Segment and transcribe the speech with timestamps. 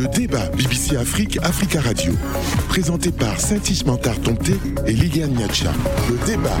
[0.00, 2.14] Le débat BBC Afrique, Africa Radio.
[2.70, 4.54] Présenté par Saint-Ismantar Tomté
[4.86, 5.72] et Liliane Niacha.
[6.08, 6.56] Le débat.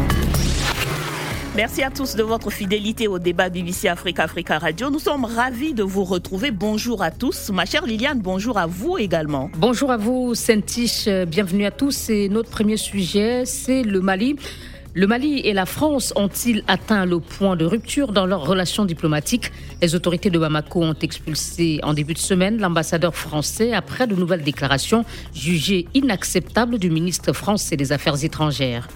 [1.56, 4.90] Merci à tous de votre fidélité au débat BBC Afrique Africa Radio.
[4.90, 6.50] Nous sommes ravis de vous retrouver.
[6.50, 7.48] Bonjour à tous.
[7.48, 9.50] Ma chère Liliane, bonjour à vous également.
[9.56, 11.08] Bonjour à vous, Saint-Tiche.
[11.08, 12.10] Bienvenue à tous.
[12.10, 14.36] Et notre premier sujet, c'est le Mali.
[14.92, 19.52] Le Mali et la France ont-ils atteint le point de rupture dans leurs relations diplomatiques
[19.80, 24.42] Les autorités de Bamako ont expulsé en début de semaine l'ambassadeur français après de nouvelles
[24.42, 28.88] déclarations jugées inacceptables du ministre français des Affaires étrangères.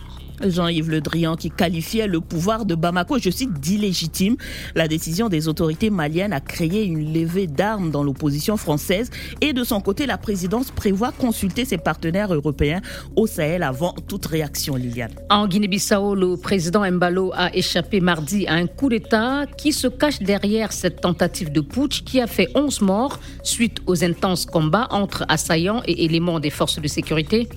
[0.43, 4.37] Jean-Yves Le Drian qui qualifiait le pouvoir de Bamako, je cite, d'illégitime.
[4.75, 9.65] La décision des autorités maliennes a créé une levée d'armes dans l'opposition française et de
[9.65, 12.81] son côté, la présidence prévoit consulter ses partenaires européens
[13.17, 15.13] au Sahel avant toute réaction, Liliane.
[15.31, 20.21] En Guinée-Bissau, le président Mbalo a échappé mardi à un coup d'État qui se cache
[20.21, 25.25] derrière cette tentative de putsch qui a fait 11 morts suite aux intenses combats entre
[25.29, 27.49] assaillants et éléments des forces de sécurité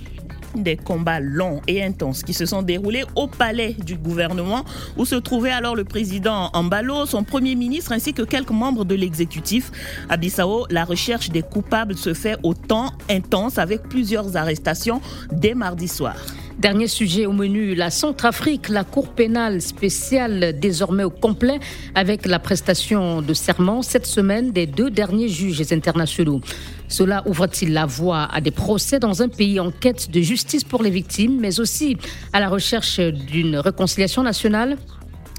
[0.56, 4.64] des combats longs et intenses qui se sont déroulés au palais du gouvernement
[4.98, 8.96] où se trouvait alors le président Ambalo, son premier ministre ainsi que quelques membres de
[8.96, 9.72] l'exécutif.
[10.10, 15.54] À Bissau, la recherche des coupables se fait au temps intense avec plusieurs arrestations dès
[15.54, 16.16] mardi soir.
[16.60, 21.60] Dernier sujet au menu, la Centrafrique, la Cour pénale spéciale désormais au complet
[21.94, 26.42] avec la prestation de serment cette semaine des deux derniers juges internationaux.
[26.88, 30.82] Cela ouvre-t-il la voie à des procès dans un pays en quête de justice pour
[30.82, 31.96] les victimes, mais aussi
[32.34, 34.78] à la recherche d'une réconciliation nationale?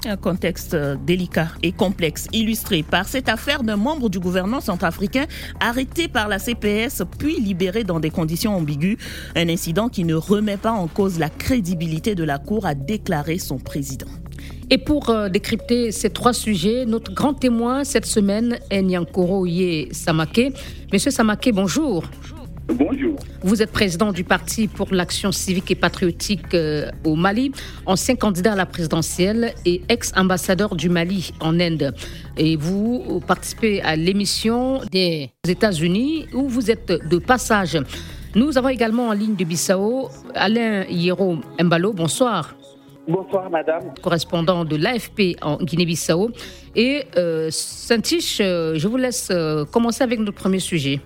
[0.06, 5.26] Un contexte délicat et complexe, illustré par cette affaire d'un membre du gouvernement centrafricain
[5.60, 8.96] arrêté par la CPS puis libéré dans des conditions ambiguës.
[9.36, 13.38] Un incident qui ne remet pas en cause la crédibilité de la Cour, a déclaré
[13.38, 14.06] son président.
[14.70, 19.88] Et pour euh, décrypter ces trois sujets, notre grand témoin cette semaine est Nyankoro Ye
[19.92, 20.52] Samake.
[20.92, 22.04] Monsieur Samake, bonjour.
[22.20, 22.37] Bonjour.
[23.42, 27.52] Vous êtes président du Parti pour l'action civique et patriotique euh, au Mali,
[27.86, 31.94] ancien candidat à la présidentielle et ex-ambassadeur du Mali en Inde.
[32.36, 37.78] Et vous participez à l'émission des États-Unis où vous êtes de passage.
[38.34, 41.94] Nous avons également en ligne de Bissau Alain Hiero Mbalo.
[41.94, 42.54] Bonsoir.
[43.08, 43.94] Bonsoir, madame.
[44.02, 46.30] Correspondant de l'AFP en Guinée-Bissau.
[46.76, 49.32] Et euh, Saint-Tiche, euh, je vous laisse
[49.72, 51.00] commencer avec notre premier sujet.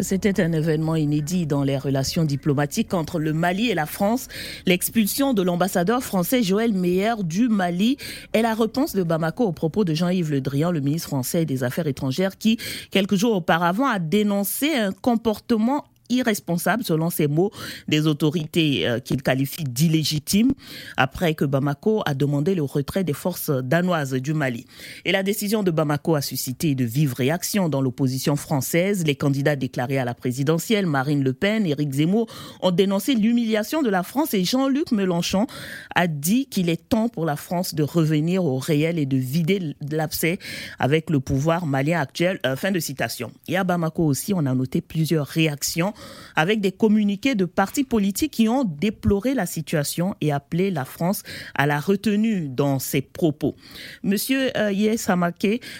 [0.00, 4.28] C'était un événement inédit dans les relations diplomatiques entre le Mali et la France.
[4.66, 7.96] L'expulsion de l'ambassadeur français Joël Meyer du Mali
[8.32, 11.64] est la réponse de Bamako au propos de Jean-Yves Le Drian, le ministre français des
[11.64, 12.58] Affaires étrangères, qui,
[12.90, 17.50] quelques jours auparavant, a dénoncé un comportement irresponsable, selon ses mots,
[17.88, 20.52] des autorités euh, qu'il qualifie d'illégitimes,
[20.96, 24.66] après que Bamako a demandé le retrait des forces danoises du Mali.
[25.04, 29.04] Et la décision de Bamako a suscité de vives réactions dans l'opposition française.
[29.06, 32.26] Les candidats déclarés à la présidentielle, Marine Le Pen, Éric Zemmour,
[32.60, 35.46] ont dénoncé l'humiliation de la France et Jean-Luc Mélenchon
[35.94, 39.74] a dit qu'il est temps pour la France de revenir au réel et de vider
[39.90, 40.38] l'abcès
[40.78, 42.40] avec le pouvoir malien actuel.
[42.46, 43.30] Euh, fin de citation.
[43.48, 45.92] Et à Bamako aussi, on a noté plusieurs réactions
[46.34, 51.22] avec des communiqués de partis politiques qui ont déploré la situation et appelé la France
[51.54, 53.56] à la retenue dans ses propos.
[54.02, 55.10] Monsieur euh, Yes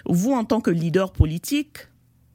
[0.07, 1.79] vous en tant que leader politique,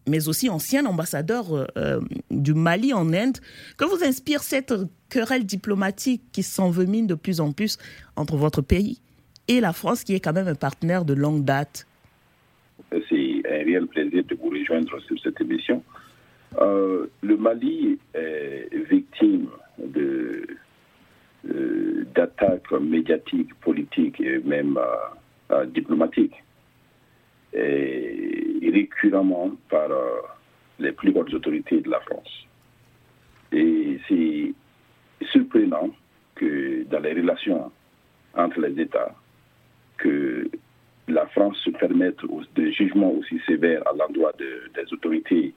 [0.07, 3.37] mais aussi ancien ambassadeur euh, euh, du Mali en Inde,
[3.77, 4.73] que vous inspire cette
[5.09, 7.77] querelle diplomatique qui s'envemine de plus en plus
[8.15, 8.99] entre votre pays
[9.47, 11.87] et la France, qui est quand même un partenaire de longue date?
[12.91, 15.83] C'est un réel plaisir de vous rejoindre sur cette émission.
[16.59, 19.47] Euh, le Mali est victime
[19.95, 20.45] euh,
[22.13, 24.77] d'attaques médiatiques, politiques et même
[25.51, 26.43] euh, diplomatiques,
[27.53, 28.41] et
[29.69, 29.89] par
[30.79, 32.47] les plus hautes autorités de la France.
[33.51, 34.53] Et c'est
[35.27, 35.89] surprenant
[36.35, 37.71] que dans les relations
[38.35, 39.13] entre les États,
[39.97, 40.49] que
[41.07, 42.19] la France se permette
[42.55, 45.53] des jugements aussi sévères à l'endroit des autorités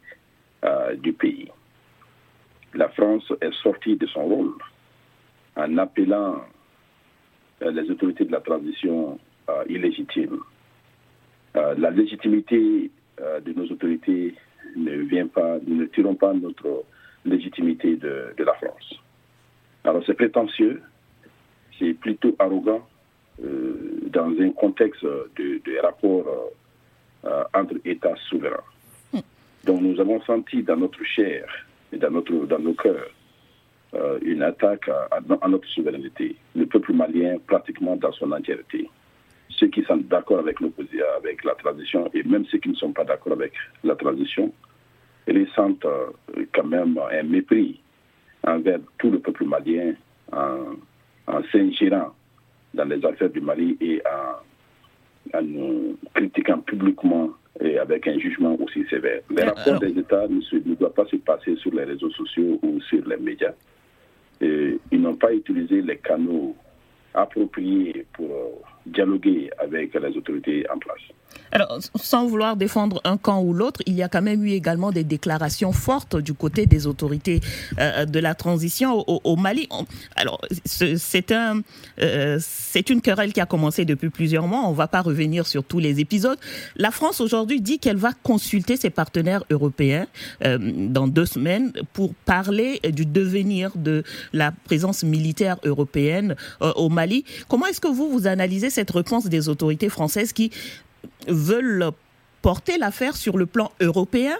[0.98, 1.50] du pays.
[2.74, 4.54] La France est sortie de son rôle
[5.56, 6.42] en appelant
[7.62, 9.18] euh, les autorités de la transition
[9.48, 10.40] euh, illégitimes.
[11.54, 12.90] la légitimité
[13.46, 14.34] de nos autorités
[14.74, 16.84] ne vient pas, nous ne tirons pas notre
[17.24, 18.94] légitimité de, la France.
[19.84, 20.82] Alors c'est prétentieux,
[21.78, 22.84] c'est plutôt arrogant
[23.38, 26.26] dans un contexte de, de rapport
[27.54, 28.73] entre États souverains.
[29.64, 31.46] Donc nous avons senti dans notre chair
[31.92, 33.10] et dans, notre, dans nos cœurs
[33.94, 36.36] euh, une attaque à, notre souveraineté.
[36.54, 38.88] Le peuple malien pratiquement dans son entièreté.
[39.48, 42.92] Ceux qui sont d'accord avec l'opposition, avec la transition, et même ceux qui ne sont
[42.92, 43.52] pas d'accord avec
[43.84, 44.52] la transition,
[45.28, 45.86] ressentent
[46.52, 47.80] quand même un mépris
[48.46, 49.94] envers tout le peuple malien
[50.32, 50.74] en,
[51.26, 52.14] en s'ingérant
[52.74, 54.42] dans les affaires du Mali et en,
[55.42, 59.20] nous critiquant publiquement et avec un jugement aussi sévère.
[59.30, 62.80] Les rapports des États ne, ne doivent pas se passer sur les réseaux sociaux ou
[62.80, 63.54] sur les médias.
[64.40, 66.56] Et ils n'ont pas utilisé les canaux
[67.14, 68.28] appropriés pour
[68.86, 71.00] dialoguer avec les autorités en place.
[71.54, 74.90] Alors, sans vouloir défendre un camp ou l'autre, il y a quand même eu également
[74.90, 77.40] des déclarations fortes du côté des autorités
[77.78, 79.68] euh, de la transition au, Mali.
[80.16, 81.60] Alors, c'est un,
[82.00, 82.40] euh,
[82.90, 84.62] une querelle qui a commencé depuis plusieurs mois.
[84.64, 86.38] On ne va pas revenir sur tous les épisodes.
[86.74, 90.06] La France aujourd'hui dit qu'elle va consulter ses partenaires européens
[90.44, 94.02] euh, dans deux semaines pour parler du devenir de
[94.32, 97.24] la présence militaire européenne au Mali.
[97.48, 100.50] Comment est-ce que vous vous analysez cette réponse des autorités françaises qui
[101.28, 101.90] veulent
[102.42, 104.36] porter l'affaire sur le plan européen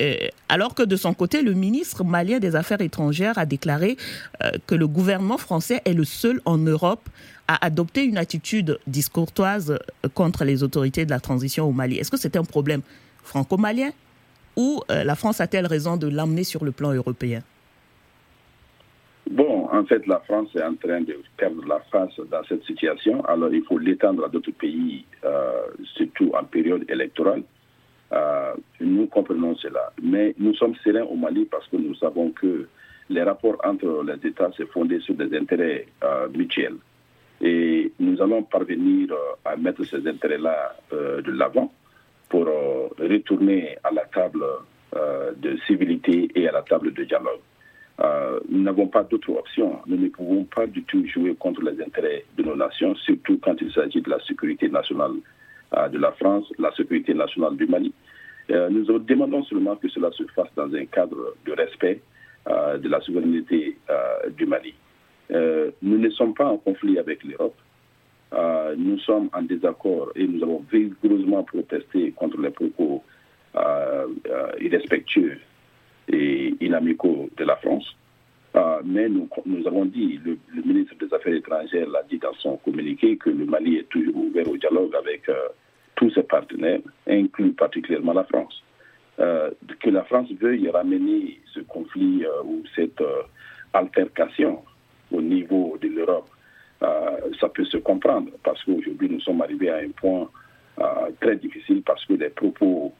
[0.00, 0.14] euh,
[0.48, 3.96] alors que de son côté, le ministre malien des Affaires étrangères a déclaré
[4.42, 7.08] euh, que le gouvernement français est le seul en Europe
[7.48, 11.96] à adopter une attitude discourtoise euh, contre les autorités de la transition au Mali.
[11.98, 12.82] Est-ce que c'est un problème
[13.24, 13.90] franco-malien
[14.56, 17.42] ou la France a-t-elle raison de l'emmener sur le plan européen?
[19.70, 23.22] En fait, la France est en train de perdre la face dans cette situation.
[23.26, 27.42] Alors, il faut l'étendre à d'autres pays, euh, surtout en période électorale.
[28.12, 29.92] Euh, nous comprenons cela.
[30.02, 32.66] Mais nous sommes sereins au Mali parce que nous savons que
[33.10, 36.76] les rapports entre les États se fondent sur des intérêts euh, mutuels.
[37.42, 39.14] Et nous allons parvenir
[39.44, 41.72] à mettre ces intérêts-là de l'avant
[42.28, 42.46] pour
[42.98, 44.42] retourner à la table
[45.36, 47.38] de civilité et à la table de dialogue.
[48.00, 49.80] Euh, nous n'avons pas d'autre option.
[49.86, 53.56] Nous ne pouvons pas du tout jouer contre les intérêts de nos nations, surtout quand
[53.60, 55.12] il s'agit de la sécurité nationale
[55.76, 57.92] euh, de la France, la sécurité nationale du Mali.
[58.50, 62.00] Euh, nous demandons seulement que cela se fasse dans un cadre de respect
[62.46, 63.76] de la souveraineté
[64.38, 64.72] du Mali.
[65.82, 67.56] nous ne sommes pas en conflit avec l'Europe.
[68.78, 73.04] nous sommes en désaccord et nous avons vigoureusement protesté contre les propos
[74.62, 75.38] irrespectueux
[76.12, 77.96] et inamicaux de la France.
[78.56, 79.28] Euh, mais nous,
[79.66, 83.76] avons dit, le, ministre des Affaires étrangères l'a dit dans son communiqué, que le Mali
[83.76, 85.48] est toujours ouvert au dialogue avec euh,
[85.96, 88.62] tous ses partenaires, inclus particulièrement la France.
[89.20, 89.50] Euh,
[89.80, 93.02] que la France veuille ramener ce conflit ou cette
[93.72, 94.62] altercation
[95.12, 96.28] au niveau de l'Europe,
[96.80, 100.28] ça peut se comprendre parce qu'aujourd'hui nous sommes arrivés à un point
[101.20, 102.92] très difficile parce que les propos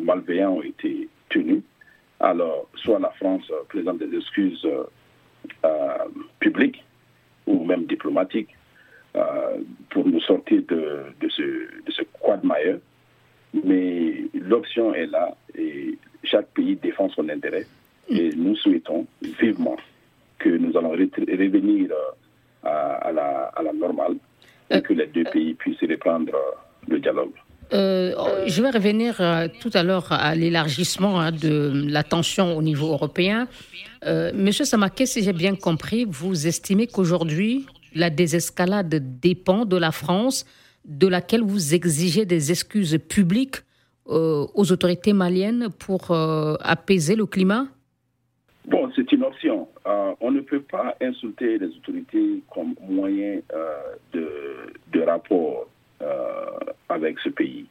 [0.00, 1.62] malveillants ont été tenus
[2.20, 4.84] alors soit la France euh, présente des excuses euh,
[5.64, 6.04] euh,
[6.40, 6.84] publiques
[7.46, 8.54] ou même diplomatiques
[9.90, 12.78] pour nous sortir de, ce, de ce quagmire,
[13.64, 17.66] mais l'option est là et chaque pays défend son intérêt
[18.08, 19.06] et nous souhaitons
[19.40, 19.76] vivement
[20.38, 21.90] que nous allons revenir
[22.62, 24.18] à, la, à la normale
[24.70, 26.32] et que les deux pays puissent reprendre
[26.86, 27.32] le dialogue.
[27.72, 32.62] Euh, je vais revenir euh, tout à l'heure à l'élargissement hein, de la tension au
[32.62, 33.46] niveau européen.
[34.06, 39.92] Euh, Monsieur Samaké, si j'ai bien compris, vous estimez qu'aujourd'hui, la désescalade dépend de la
[39.92, 40.46] France,
[40.84, 43.56] de laquelle vous exigez des excuses publiques
[44.06, 47.66] aux autorités maliennes pour apaiser le climat?
[48.66, 49.68] Bon, c'est une option.
[49.84, 53.40] on ne peut pas insulter les autorités comme moyen
[54.14, 55.66] de rapport
[56.88, 57.66] avec ce pays.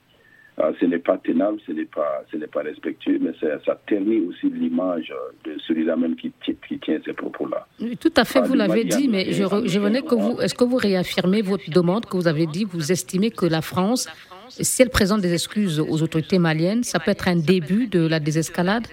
[0.60, 4.22] Euh, ce n'est pas tenable, ce n'est pas, ce n'est pas respectueux, mais ça, ternit
[4.22, 7.68] aussi l'image de celui-là même qui, qui, tient ces propos-là.
[8.00, 10.78] tout à fait, vous l'avez dit, mais je, je venais que vous, est-ce que vous
[10.78, 14.10] réaffirmez votre demande que vous avez dit, vous estimez que la France,
[14.50, 18.20] si elle présente des excuses aux autorités maliennes, ça peut être un début de la
[18.20, 18.88] désescalade?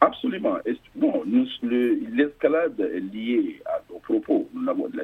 [0.00, 0.58] Absolument.
[0.96, 1.22] Bon,
[1.62, 4.48] l'escalade est liée aux propos.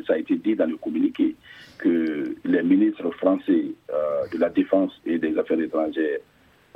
[0.08, 1.36] Ça a été dit dans le communiqué
[1.78, 6.18] que les ministres français euh, de la Défense et des Affaires étrangères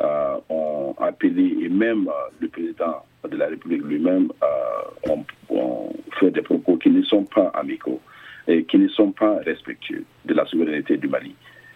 [0.00, 4.31] euh, ont appelé, et même euh, le président de la République lui-même
[5.09, 5.25] ont,
[6.21, 8.00] fait des propos qui ne sont pas amicaux
[8.47, 11.35] et qui ne sont pas respectueux de la souveraineté du Mali.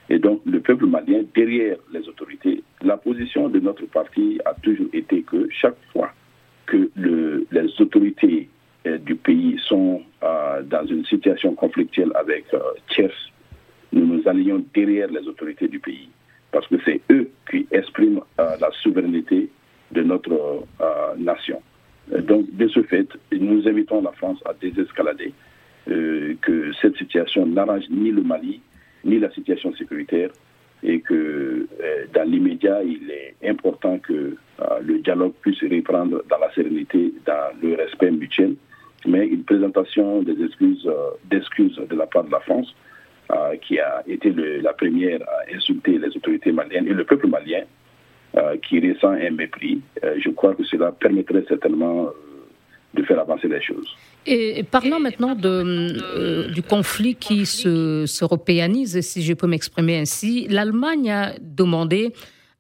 [0.09, 4.89] Et donc, le peuple malien, derrière les autorités, la position de notre parti a toujours
[4.93, 6.11] été que chaque fois
[6.67, 8.49] que le, les autorités
[8.85, 12.61] du pays sont euh, dans une situation conflictuelle avec euh,
[12.91, 13.31] tierces,
[13.93, 16.09] nous nous allions derrière les autorités du pays,
[16.51, 19.51] parce que c'est eux qui expriment la souveraineté
[19.91, 20.65] de notre
[21.19, 21.61] nation.
[22.09, 25.35] Donc, de ce fait, nous invitons la France à désescalader,
[25.85, 28.63] que cette situation n'arrange ni le Mali,
[29.05, 30.31] ni la situation sécuritaire,
[30.83, 31.69] et que
[32.15, 34.35] dans l'immédiat, il est important que
[34.83, 37.13] le dialogue puisse reprendre dans la sérénité,
[37.63, 38.57] le respect mutuel.
[39.07, 40.89] Mais une présentation des excuses,
[41.31, 42.75] d'excuses de la part de la France,
[43.63, 44.31] qui a été
[44.69, 47.65] la première à insulter les autorités maliennes et le peuple malien,
[48.65, 52.11] qui ressent un mépris, je crois que cela permettrait certainement
[52.95, 53.89] de faire avancer les choses.
[54.27, 61.11] Et parlant maintenant euh, du conflit qui se, européanise, si je peux m'exprimer ainsi, l'Allemagne
[61.11, 62.13] a demandé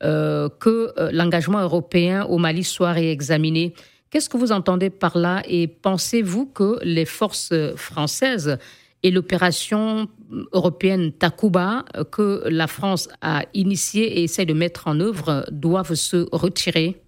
[0.02, 3.74] euh, que euh, l'engagement européen au Mali soit réexaminé.
[4.12, 8.58] Qu'est-ce que vous entendez par là et pensez-vous que les forces françaises
[9.02, 10.06] et l'opération
[10.52, 16.26] européenne Takuba que la France a initiée et essaie de mettre en œuvre doivent se
[16.30, 17.00] retirer?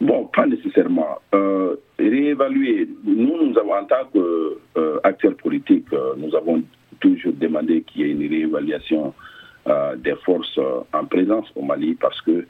[0.00, 1.18] Bon, pas nécessairement.
[1.34, 6.62] Euh, réévaluer, nous, nous avons, en tant qu'acteurs euh, politiques, euh, nous avons
[7.00, 9.12] toujours demandé qu'il y ait une réévaluation
[9.66, 10.60] euh, des forces
[10.92, 12.46] en présence au Mali parce que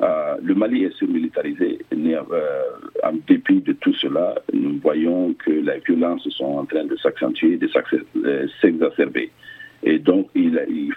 [0.00, 1.78] le Mali est surmilitarisé.
[1.92, 7.56] en dépit de tout cela, nous voyons que les violences sont en train de s'accentuer,
[7.56, 7.68] de
[8.60, 9.30] s'exacerber.
[9.82, 10.92] Et donc, il,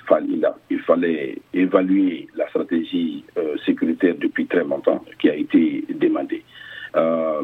[0.86, 6.43] fallait évaluer la stratégie euh, sécuritaire depuis très longtemps qui a été demandée.
[6.95, 7.43] Euh,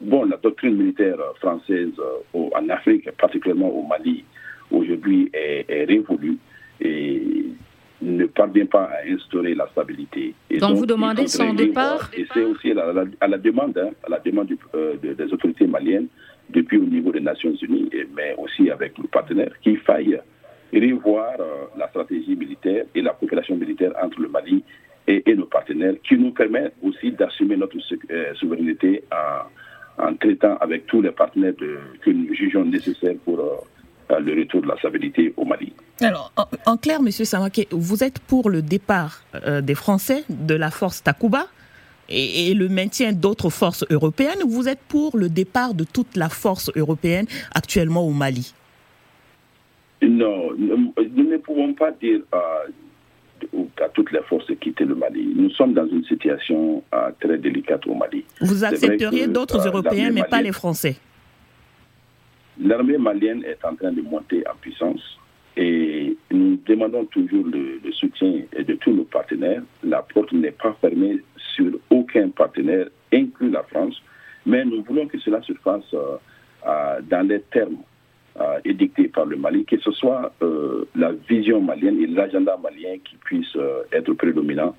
[0.00, 4.24] bon, la doctrine militaire française euh, en Afrique, particulièrement au Mali,
[4.70, 6.36] aujourd'hui est, révolue
[8.02, 10.34] ne parvient pas à instaurer la stabilité.
[10.50, 14.18] Et donc, vous demandez son départ Et c'est aussi à la, demande, hein, à la
[14.18, 14.48] demande
[15.02, 16.08] des autorités maliennes,
[16.50, 20.18] depuis au niveau des Nations Unies, mais aussi avec nos partenaires, qu'il faille
[20.80, 24.64] revoir euh, la stratégie militaire et la coopération militaire entre le Mali
[25.06, 27.76] et, nos partenaires, qui nous permet aussi d'assumer notre
[28.10, 29.02] euh, souveraineté
[29.98, 33.56] en, en, traitant avec tous les partenaires que nous jugeons nécessaires pour euh,
[34.10, 35.72] le retour de la stabilité au Mali.
[36.00, 36.32] Alors,
[36.66, 37.10] en, clair, M.
[37.10, 39.22] Samake, vous êtes pour le départ
[39.62, 41.46] des Français de la force Takuba
[42.08, 46.16] et, et le maintien d'autres forces européennes ou vous êtes pour le départ de toute
[46.16, 48.54] la force européenne actuellement au Mali?
[50.02, 52.64] Non, nous ne pouvons pas dire à,
[53.94, 55.32] toutes les forces de quitter le Mali.
[55.36, 58.24] Nous sommes dans une situation euh, très délicate au Mali.
[58.40, 60.96] Vous accepteriez d'autres euh, Européens, mais pas les Français?
[62.60, 65.18] L'armée malienne est en train de monter en puissance
[65.56, 69.62] et nous demandons toujours le, soutien de tous nos partenaires.
[69.82, 71.18] La porte n'est pas fermée
[71.54, 74.02] sur aucun partenaire, inclus la France,
[74.46, 77.78] mais nous voulons que cela se fasse euh, dans les termes
[78.40, 82.96] euh, édicté par le Mali, que ce soit euh, la vision malienne et l'agenda malien
[83.04, 84.74] qui puissent euh, être prédominants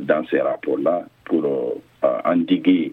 [0.00, 1.80] dans ces rapports-là pour
[2.24, 2.92] endiguer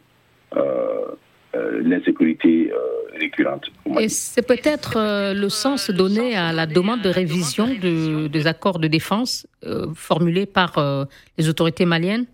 [1.53, 2.71] l'insécurité
[3.19, 3.71] récurrente.
[3.99, 9.47] Et c'est peut-être le sens donné à la demande de révision des accords de défense
[9.95, 12.25] formulés par les autorités maliennes?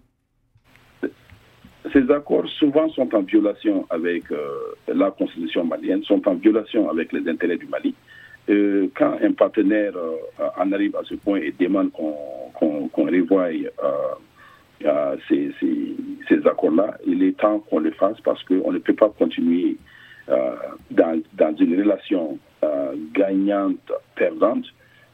[1.93, 4.37] Ces accords souvent sont en violation avec euh,
[4.87, 7.93] la constitution malienne, sont en violation avec les intérêts du Mali.
[8.49, 13.47] Euh, quand un partenaire euh, en arrive à ce point et demande qu'on revoie
[15.29, 19.77] ces, accords-là, il est temps qu'on le fasse parce qu'on ne peut pas continuer
[20.27, 22.37] dans, dans, une relation
[23.13, 24.65] gagnante-perdante.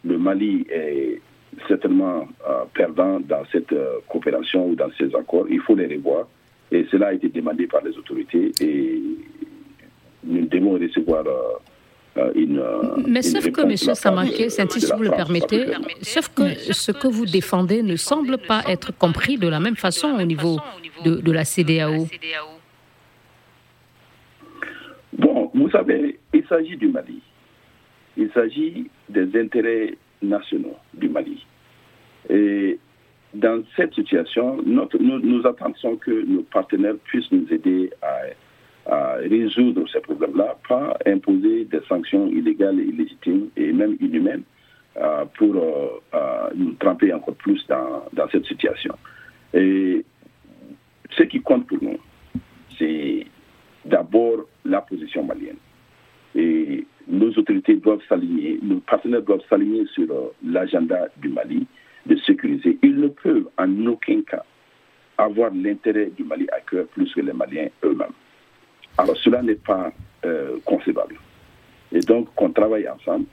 [0.03, 1.21] Le Mali est
[1.67, 2.27] certainement
[2.73, 3.73] perdant dans cette
[4.07, 5.47] coopération ou dans ces accords.
[5.49, 6.27] Il faut les revoir.
[6.71, 9.01] Et cela a été demandé par les autorités et
[10.23, 11.57] nous devons recevoir euh,
[12.35, 12.61] une.
[13.07, 13.75] Mais sauf que, M.
[13.77, 14.61] Samanké, si
[14.95, 15.67] vous le permettez,
[16.01, 20.09] sauf que ce que vous défendez ne semble pas être compris de la même façon
[20.19, 20.57] au niveau
[21.05, 22.07] de, de la CDAO.
[25.13, 27.21] Bon, vous savez, il s'agit du Mali.
[28.17, 31.45] Il s'agit des intérêts nationaux du Mali.
[32.29, 32.79] Et
[33.33, 38.07] dans cette situation, notre, nous, nous, attendons que nos partenaires puissent nous aider à,
[38.87, 44.43] résoudre ces problèmes-là, pas imposer des sanctions illégales illégitimes et même inhumaines
[44.97, 48.93] euh, pour euh, euh, nous tremper encore plus dans, dans, cette situation.
[49.53, 50.03] Et
[51.11, 51.97] ce qui compte pour nous,
[52.77, 53.25] c'est
[53.85, 55.55] d'abord la position malienne.
[56.35, 60.07] Et nos autorités doivent s'aligner, nos partenaires doivent s'aligner sur
[60.45, 61.65] l'agenda du Mali
[62.05, 62.77] de sécuriser.
[62.83, 64.43] Ils ne peuvent en aucun cas
[65.17, 68.11] avoir l'intérêt du Mali à cœur plus que les Maliens eux-mêmes.
[68.97, 69.91] Alors cela n'est pas
[70.25, 71.15] euh, concevable.
[71.91, 73.25] Et donc qu'on travaille ensemble,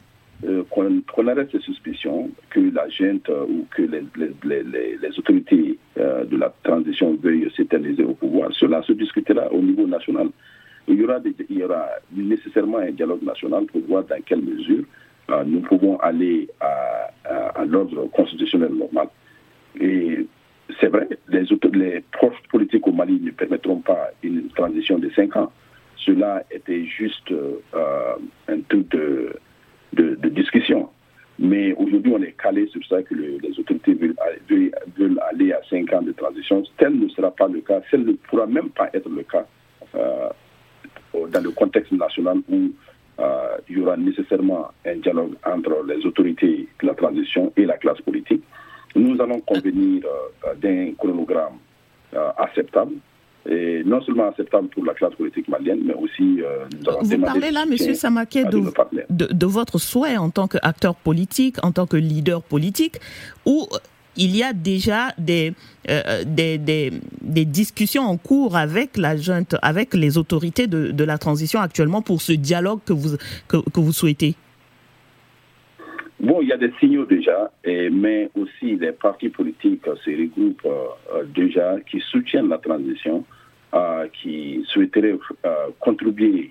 [0.45, 4.05] euh, qu'on arrête ces suspicions que la gente euh, ou que les,
[4.45, 8.50] les, autorités de la transition veuillent s'éterniser au pouvoir.
[8.53, 10.29] Cela se discutera au niveau national.
[10.87, 11.19] Il y, aura
[11.50, 14.85] il y aura nécessairement un dialogue national pour voir dans quelle mesure
[15.45, 16.99] nous pouvons aller à
[17.29, 19.09] à, l'ordre constitutionnel normal.
[19.81, 20.27] Et
[20.81, 25.37] c'est vrai, les, les proches politiques au Mali ne permettront pas une transition de cinq
[25.37, 25.53] ans.
[25.97, 28.15] Cela était juste euh,
[28.49, 29.39] un truc de,
[30.29, 30.89] discussion.
[31.39, 36.03] Mais aujourd'hui, on est calé sur ça que les autorités veulent, aller à cinq ans
[36.03, 36.63] de transition.
[36.77, 39.47] Tel ne sera pas le cas, tel ne pourra même pas être le cas
[39.95, 40.29] euh,
[41.15, 42.71] dans le contexte national où
[43.21, 47.77] euh, il y aura nécessairement un dialogue entre les autorités de la transition et la
[47.77, 48.43] classe politique.
[48.95, 51.59] Nous allons convenir euh, d'un chronogramme
[52.38, 52.95] acceptable
[53.49, 56.40] et non seulement acceptable pour la classe politique malienne, mais aussi
[57.02, 57.76] Vous parlez là, M.
[57.95, 58.62] Samaké, de,
[59.11, 62.97] de, votre souhait en tant qu'acteur politique, en tant que leader politique,
[63.45, 63.66] ou
[64.18, 65.54] il y a déjà des,
[65.88, 71.18] euh, des, des, discussions en cours avec la junte, avec les autorités de, de, la
[71.18, 73.16] transition actuellement pour ce dialogue que vous,
[73.47, 74.35] que, vous souhaitez?
[76.21, 80.67] Bon, il y a des signaux déjà, et, mais aussi les partis politiques se regroupent
[80.67, 83.25] euh, déjà qui soutiennent la transition,
[83.75, 85.19] euh, qui souhaiteraient
[85.79, 86.51] contribuer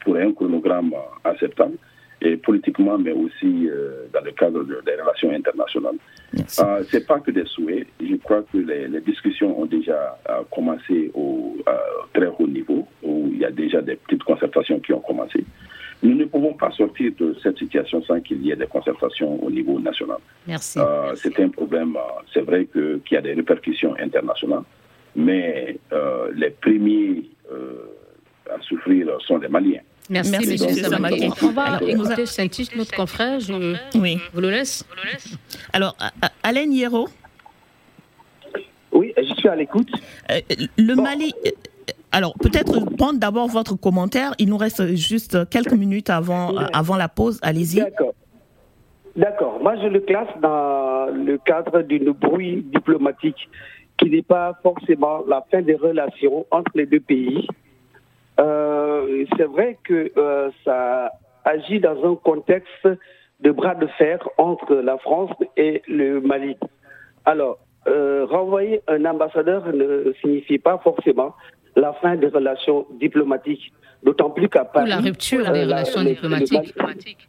[0.00, 1.76] pour un chronogramme acceptable
[2.22, 5.96] et politiquement, mais aussi euh, dans le cadre des relations internationales.
[6.34, 7.86] Euh, Ce n'est pas que des souhaits.
[8.00, 11.56] Je crois que les, discussions ont déjà euh, commencé au
[12.12, 15.44] très haut niveau, où il y a déjà des petites concertations qui ont commencé.
[16.02, 19.50] Nous ne pouvons pas sortir de cette situation sans qu'il y ait des concertations au
[19.50, 20.18] niveau national.
[20.46, 20.78] Merci.
[21.16, 21.96] c'est un problème,
[22.32, 24.62] c'est vrai qu'il y a des répercussions internationales,
[25.14, 25.78] mais
[26.34, 27.24] les premiers
[28.50, 29.80] à souffrir sont les Maliens.
[30.08, 30.94] Merci, Merci M.
[31.42, 33.38] On va écouter saint notre confrère.
[33.38, 34.18] Je oui.
[34.34, 34.84] vous le laisse.
[35.72, 35.96] Alors,
[36.42, 37.08] Alain Hierro
[38.90, 39.90] Oui, je suis à l'écoute.
[40.30, 40.40] Euh,
[40.76, 41.32] le Mali.
[41.88, 44.34] Euh, alors, peut-être prendre d'abord votre commentaire.
[44.38, 47.38] Il nous reste juste quelques minutes avant, avant la pause.
[47.42, 47.80] Allez-y.
[47.80, 48.14] D'accord.
[49.16, 49.58] D'accord.
[49.60, 53.48] Moi, je le classe dans le cadre d'une bruit diplomatique
[54.00, 57.46] qui n'est pas forcément la fin des relations entre les deux pays,
[58.40, 61.10] euh, c'est vrai que euh, ça
[61.44, 62.88] agit dans un contexte
[63.40, 66.56] de bras de fer entre la France et le Mali.
[67.24, 71.34] Alors, euh, renvoyer un ambassadeur ne signifie pas forcément
[71.76, 74.86] la fin des relations diplomatiques, d'autant plus qu'à Paris...
[74.86, 77.28] Ou la rupture des relations diplomatiques.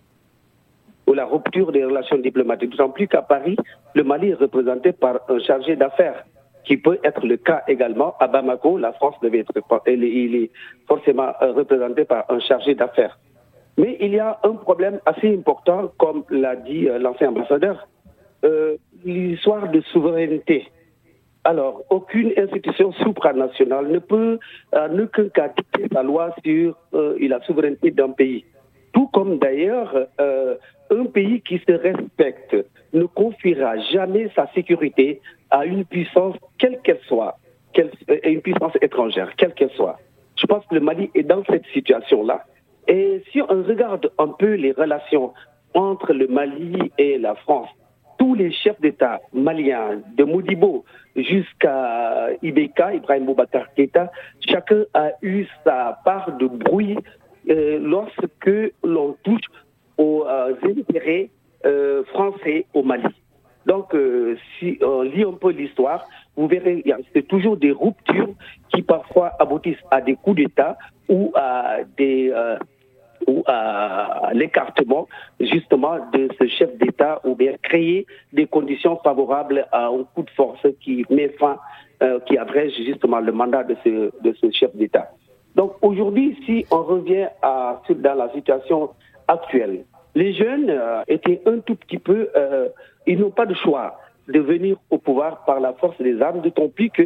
[1.08, 3.58] ou la rupture des relations diplomatiques, d'autant plus qu'à Paris,
[3.93, 6.25] le Mali est représenté par un chargé d'affaires
[6.63, 8.77] qui peut être le cas également à Bamako.
[8.77, 9.54] La France devait être,
[9.88, 10.51] il est
[10.88, 13.17] forcément euh, représenté par un chargé d'affaires.
[13.77, 17.88] Mais il y a un problème assez important, comme l'a dit euh, l'ancien ambassadeur,
[18.43, 20.67] euh, l'histoire de souveraineté.
[21.43, 24.38] Alors, aucune institution supranationale ne peut
[24.73, 28.45] en aucun cas dicter sa loi sur la souveraineté d'un pays.
[28.93, 30.08] Tout comme d'ailleurs,
[30.91, 32.56] un pays qui se respecte
[32.93, 37.38] ne confiera jamais sa sécurité à une puissance, quelle qu'elle soit,
[37.73, 39.97] quelle, euh, une puissance étrangère, quelle qu'elle soit.
[40.36, 42.45] Je pense que le Mali est dans cette situation-là.
[42.88, 45.34] Et si on regarde un peu les relations
[45.73, 47.69] entre le Mali et la France,
[48.17, 50.84] tous les chefs d'État maliens, de Modibo
[51.15, 56.97] jusqu'à Ibeka, Ibrahim Boubacar Keita, chacun a eu sa part de bruit
[57.50, 59.45] euh, lorsque l'on touche
[59.97, 61.30] aux euh, intérêts
[62.13, 63.06] français au Mali.
[63.65, 68.34] Donc, euh, si on lit un peu l'histoire, vous verrez, c'est toujours des ruptures
[68.74, 72.58] qui parfois aboutissent à des coups d'État ou à des euh,
[73.32, 75.08] ou à l'écartement
[75.39, 80.30] justement de ce chef d'État ou bien créer des conditions favorables à un coup de
[80.32, 81.58] force qui met fin,
[82.04, 85.12] euh, qui abrège justement le mandat de ce, de ce chef d'État.
[85.56, 88.89] Donc aujourd'hui, si on revient à, dans la situation
[89.28, 89.84] actuelle,
[90.15, 90.72] les jeunes
[91.08, 92.30] étaient un tout petit peu
[93.08, 96.70] ils n'ont pas de choix de venir au pouvoir par la force des armes, d'autant
[96.70, 97.04] plus que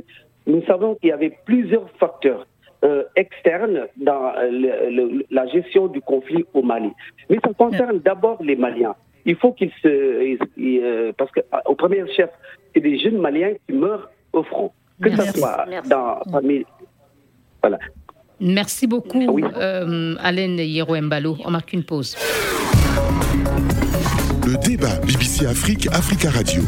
[0.48, 2.46] nous savons qu'il y avait plusieurs facteurs
[2.84, 6.92] euh, externes dans euh, la gestion du conflit au Mali.
[7.30, 8.96] Mais ça concerne d'abord les Maliens.
[9.26, 10.38] Il faut qu'ils se...
[10.60, 12.30] Euh, parce qu'au premier chef,
[12.74, 14.72] c'est des jeunes Maliens qui meurent au front.
[15.02, 16.20] Que ce soit dans...
[16.32, 16.66] Parmi,
[17.62, 17.80] voilà.
[18.40, 21.38] Merci beaucoup, Alain Hierro Mbalo.
[21.46, 22.16] On marque une pause.
[24.46, 26.62] Le débat BBC Afrique, Africa Radio.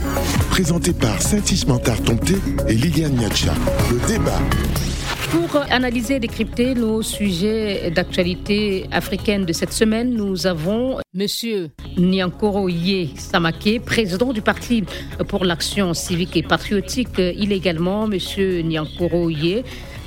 [0.50, 2.34] Présenté par Saint-Ismantar Tomté
[2.67, 3.54] et Liliane Niacha.
[3.91, 4.87] Le débat.
[5.32, 12.70] Pour analyser et décrypter nos sujets d'actualité africaine de cette semaine, nous avons Monsieur Nyankoro
[12.70, 14.84] Ye Samake, président du Parti
[15.28, 17.18] pour l'action civique et patriotique.
[17.20, 19.63] Il est également Monsieur Ye,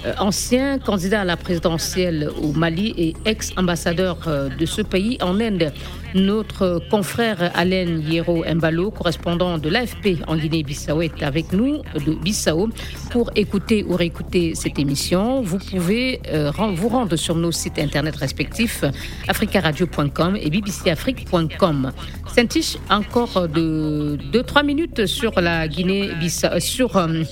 [0.06, 5.38] euh, ancien candidat à la présidentielle au Mali et ex-ambassadeur euh, de ce pays en
[5.40, 5.72] Inde.
[6.14, 12.68] Notre confrère Alain Hiero Mbalo, correspondant de l'AFP en Guinée-Bissau, est avec nous de Bissau
[13.10, 15.40] pour écouter ou réécouter cette émission.
[15.42, 18.84] Vous pouvez euh, vous rendre sur nos sites internet respectifs
[19.28, 21.92] africaradio.com et bbcafrique.com.
[22.34, 27.22] Saint-Tiche, encore de 2-3 minutes sur la Guinée-Bissau, sur euh,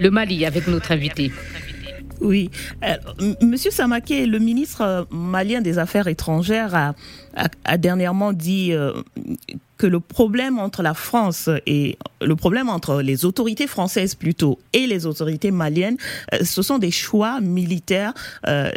[0.00, 1.30] le Mali avec notre invité.
[2.22, 2.50] Oui.
[2.84, 2.96] Euh,
[3.40, 6.94] Monsieur Samaké, le ministre euh, malien des Affaires étrangères a,
[7.64, 8.92] a, dernièrement dit euh,
[9.76, 14.86] que le problème entre la France et le problème entre les autorités françaises plutôt et
[14.86, 15.96] les autorités maliennes,
[16.42, 18.14] ce sont des choix militaires,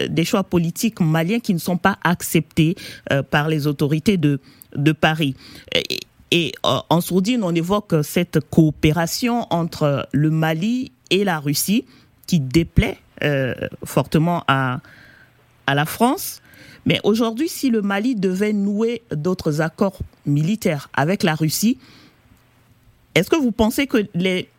[0.09, 2.75] des choix politiques maliens qui ne sont pas acceptés
[3.29, 4.39] par les autorités de,
[4.75, 5.35] de Paris.
[5.75, 5.99] Et,
[6.31, 11.85] et en sourdine, on évoque cette coopération entre le Mali et la Russie
[12.25, 14.79] qui déplaît euh, fortement à,
[15.67, 16.41] à la France.
[16.85, 21.79] Mais aujourd'hui, si le Mali devait nouer d'autres accords militaires avec la Russie,
[23.15, 24.49] est-ce que vous pensez que les,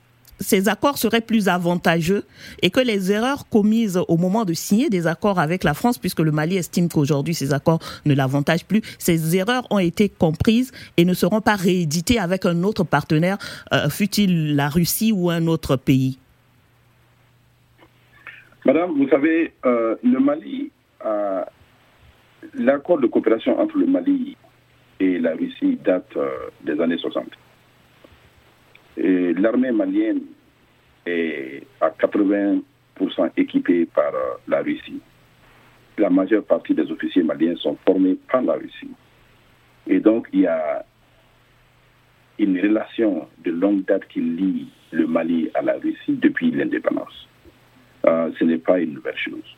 [0.41, 2.25] ces accords seraient plus avantageux
[2.63, 6.21] et que les erreurs commises au moment de signer des accords avec la France, puisque
[6.21, 11.05] le Mali estime qu'aujourd'hui ces accords ne l'avantagent plus, ces erreurs ont été comprises et
[11.05, 13.39] ne seront pas rééditées avec un autre partenaire,
[13.73, 16.19] euh, fût-il la Russie ou un autre pays?
[18.67, 20.73] Madame, vous savez, euh, le Mali,
[22.55, 24.37] l'accord de coopération entre le Mali
[24.99, 26.29] et la Russie date euh,
[26.63, 27.27] des années 60.
[28.97, 30.23] L'armée malienne
[31.07, 32.63] est à 80%
[33.37, 35.01] équipée par euh, la Russie.
[35.97, 38.91] La majeure partie des officiers maliens sont formés par la Russie.
[39.87, 40.85] Et donc, il y a
[42.41, 47.29] une relation de longue date qui lie le Mali à la Russie depuis l'indépendance.
[48.09, 49.57] Euh, ce n'est pas une nouvelle chose.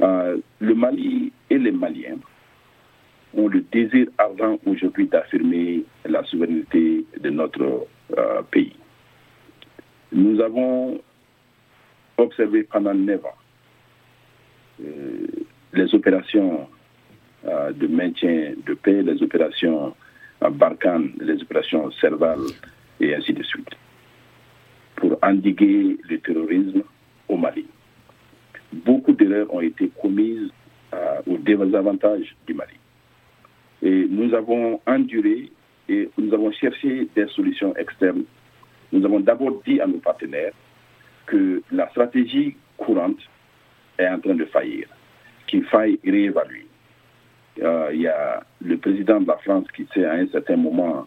[0.00, 2.18] Euh, le Mali et les Maliens
[3.34, 8.74] ont le désir ardent aujourd'hui d'affirmer la souveraineté de notre euh, pays.
[10.10, 11.00] Nous avons
[12.16, 13.36] observé pendant neuf ans
[15.72, 16.66] les opérations
[17.44, 19.94] de maintien de paix, les opérations
[20.40, 22.40] Barkhane, les opérations Serval
[22.98, 23.68] et ainsi de suite,
[24.96, 26.82] pour endiguer le terrorisme
[27.30, 27.66] au Mali.
[28.72, 30.50] Beaucoup d'erreurs ont été commises
[30.92, 32.74] euh, au désavantage du Mali.
[33.82, 35.50] Et nous avons enduré
[35.88, 38.24] et nous avons cherché des solutions externes.
[38.92, 40.52] Nous avons d'abord dit à nos partenaires
[41.26, 43.20] que la stratégie courante
[43.98, 44.88] est en train de faillir,
[45.46, 46.66] qu'il faille réévaluer.
[47.62, 51.06] Euh, il y a le président de la France qui s'est à un certain moment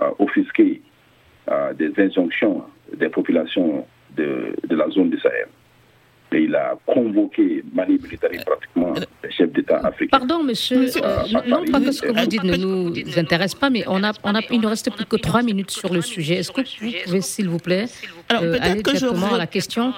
[0.00, 0.82] euh, offusqué
[1.76, 2.62] des injonctions
[2.96, 3.84] des populations
[4.16, 5.48] de, la zone du Sahel.
[6.32, 10.18] Et il a convoqué Mali Militari pratiquement les chefs d'État africains.
[10.18, 10.88] Pardon, monsieur.
[11.02, 14.12] Euh, non, pas que ce que vous dites ne nous intéresse pas, mais on a,
[14.22, 16.36] on a, il ne reste plus que trois minutes sur le sujet.
[16.36, 17.86] Est-ce que vous pouvez, s'il vous plaît,
[18.28, 19.92] Alors, euh, aller que directement je, à la question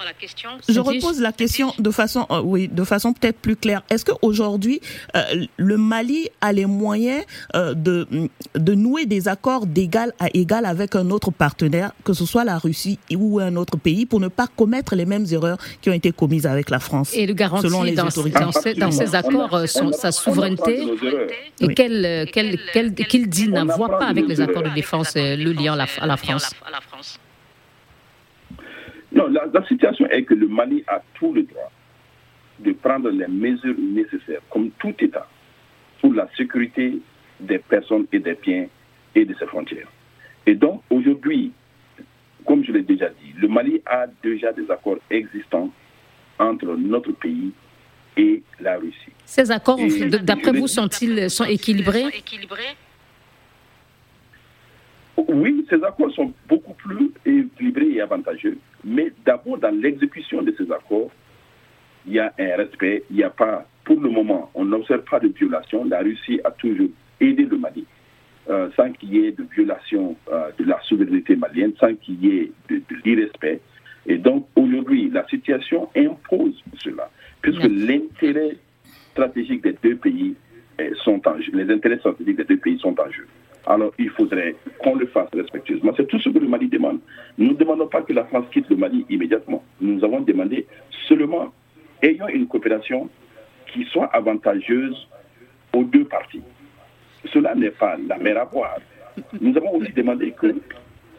[0.67, 3.83] Je repose la question de façon, euh, oui, de façon peut-être plus claire.
[3.91, 4.81] Est-ce qu'aujourd'hui,
[5.15, 5.21] euh,
[5.57, 7.23] le Mali a les moyens
[7.55, 8.07] euh, de,
[8.55, 12.57] de nouer des accords d'égal à égal avec un autre partenaire, que ce soit la
[12.57, 16.11] Russie ou un autre pays, pour ne pas commettre les mêmes erreurs qui ont été
[16.11, 17.09] commises commises avec la France.
[17.15, 18.39] Et le garantit selon les dans, autorités.
[18.39, 21.75] Dans, ces, dans ces accords euh, son, sa souveraineté et oui.
[21.75, 25.73] qu'elle, qu'elle, qu'elle, qu'il dit n'avoir pas avec les accords de défense euh, le lien
[25.73, 26.55] à la, à la France.
[29.11, 31.71] Non, la, la situation est que le Mali a tout le droit
[32.59, 35.27] de prendre les mesures nécessaires, comme tout État,
[36.01, 36.99] pour la sécurité
[37.39, 38.67] des personnes et des biens
[39.15, 39.87] et de ses frontières.
[40.45, 41.51] Et donc, aujourd'hui,
[42.45, 45.69] comme je l'ai déjà dit, le Mali a déjà des accords existants
[46.43, 47.51] entre notre pays
[48.17, 49.13] et la Russie.
[49.25, 49.79] Ces accords,
[50.21, 52.05] d'après vous, sont-ils sont équilibrés?
[55.17, 60.71] Oui, ces accords sont beaucoup plus équilibrés et avantageux, mais d'abord dans l'exécution de ces
[60.71, 61.11] accords,
[62.05, 65.19] il y a un respect, il n'y a pas, pour le moment, on n'observe pas
[65.19, 65.85] de violation.
[65.85, 67.85] La Russie a toujours aidé le Mali.
[68.49, 72.39] Euh, sans qu'il y ait de violation euh, de la souveraineté malienne, sans qu'il y
[72.39, 73.61] ait de, de l'irrespect.
[74.05, 77.09] Et donc, aujourd'hui, la situation impose cela,
[77.41, 78.57] puisque l'intérêt
[79.11, 80.35] stratégique des deux pays
[81.03, 83.27] sont en jeu, les intérêts stratégiques des deux pays sont en jeu.
[83.65, 85.93] Alors, il faudrait qu'on le fasse respectueusement.
[85.95, 86.99] C'est tout ce que le Mali demande.
[87.37, 89.63] Nous ne demandons pas que la France quitte le Mali immédiatement.
[89.79, 90.67] Nous avons demandé
[91.07, 91.53] seulement
[92.01, 93.09] ayant une coopération
[93.67, 95.07] qui soit avantageuse
[95.73, 96.41] aux deux parties.
[97.31, 98.79] Cela n'est pas la mer à boire.
[99.39, 100.53] Nous avons aussi demandé que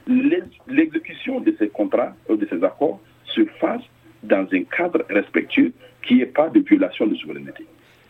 [0.07, 3.83] l'exécution de ces contrats ou de ces accords se fasse
[4.23, 7.67] dans un cadre respectueux qui ait pas de violation de souveraineté.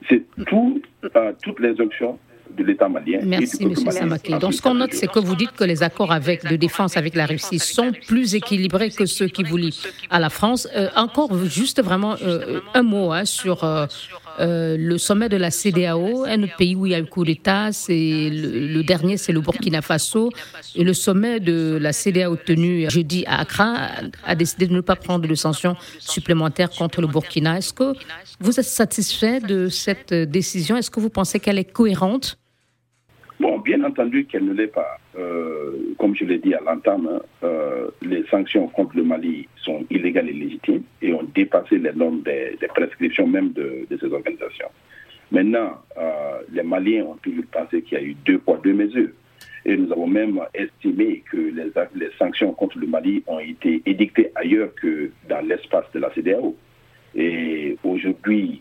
[0.08, 2.18] C'est tout, euh, toutes les options
[2.56, 3.20] de l'État malien.
[3.24, 3.74] Merci, M.
[3.74, 4.30] Samake.
[4.38, 7.14] Donc, ce qu'on note, c'est que vous dites que les accords avec, de défense avec
[7.14, 10.68] la Russie sont plus équilibrés que ceux qui vous lient à la France.
[10.76, 13.86] Euh, encore, juste vraiment euh, un mot hein, sur euh,
[14.38, 17.72] le sommet de la CDAO, un autre pays où il y a eu coup d'État,
[17.72, 20.30] c'est le, dernier, c'est le Burkina Faso.
[20.74, 23.88] Et le sommet de la CDAO tenu jeudi à Accra
[24.24, 27.58] a décidé de ne pas prendre de sanctions supplémentaires contre le Burkina.
[27.58, 27.94] Est-ce que
[28.40, 30.76] vous êtes satisfait de cette décision?
[30.76, 32.38] Est-ce que vous pensez qu'elle est cohérente?
[33.40, 34.98] Bon, bien entendu qu'elle ne l'est pas.
[35.16, 40.28] Euh, comme je l'ai dit à l'entame, euh, les sanctions contre le Mali sont illégales
[40.28, 44.68] et légitimes et ont dépassé les normes des, prescriptions même de, ces organisations.
[45.30, 49.10] Maintenant, euh, les Maliens ont toujours pensé qu'il y a eu deux poids, deux mesures.
[49.64, 54.30] Et nous avons même estimé que les, les sanctions contre le Mali ont été édictées
[54.34, 56.54] ailleurs que dans l'espace de la CDAO.
[57.14, 58.60] Et aujourd'hui,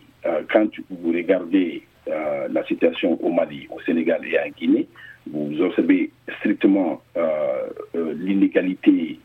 [0.50, 4.88] quand vous regardez la situation au Mali, au Sénégal et en Guinée,
[5.30, 9.18] vous observez strictement euh, euh, l'inégalité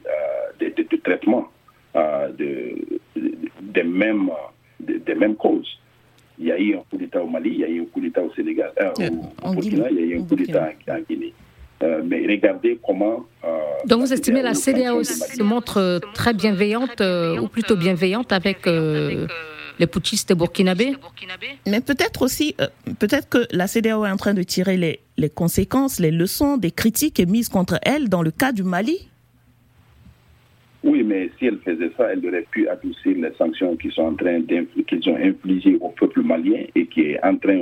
[0.60, 1.48] de, traitement
[1.96, 2.76] de,
[3.16, 4.30] des, mêmes,
[4.80, 5.80] des mêmes causes.
[6.38, 8.00] Il y a eu un coup d'État au Mali, il y a eu un coup
[8.00, 8.72] d'État au Sénégal,
[9.44, 11.34] au, Burkina, il y a eu un coup d'État en, Guinée.
[11.82, 13.26] mais regardez comment.
[13.86, 17.02] Donc vous estimez la CDAO se montre très bienveillante,
[17.42, 18.68] ou plutôt bienveillante avec
[19.80, 20.96] les putschistes burkinabés.
[21.66, 22.68] Mais peut-être aussi, euh,
[23.00, 26.72] peut-être que la CDAO est en train de tirer les, les conséquences, les leçons des
[26.72, 29.10] critiques émises contre elle dans le cas du Mali.
[30.84, 34.16] Oui, mais si elle faisait ça, elle aurait pu adoucir les sanctions qui sont en
[34.16, 37.60] train qu'ils ont infligées au peuple malien et qui, est en train,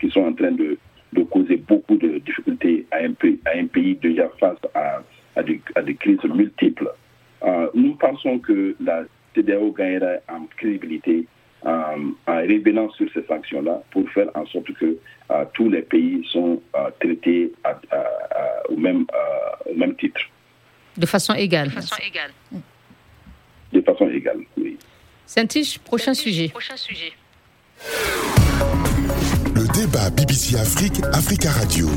[0.00, 0.76] qui sont en train de,
[1.12, 5.02] de causer beaucoup de difficultés à un, pays, à un pays déjà face à,
[5.36, 6.90] à, des, à des, crises multiples.
[7.44, 11.26] Euh, nous pensons que la CDAO gagnera en crédibilité
[11.66, 14.96] en revenant sur ces sanctions-là pour faire en sorte que
[15.30, 17.52] euh, tous les pays sont euh, traités
[18.68, 19.06] au, même,
[19.66, 20.20] au même titre.
[20.96, 21.68] De façon égale.
[21.68, 22.30] De façon égale.
[23.72, 24.78] De façon égale, oui.
[25.26, 25.46] saint
[25.84, 26.52] prochain sujet.
[29.54, 31.88] Le débat BBC Afrique, Africa Radio.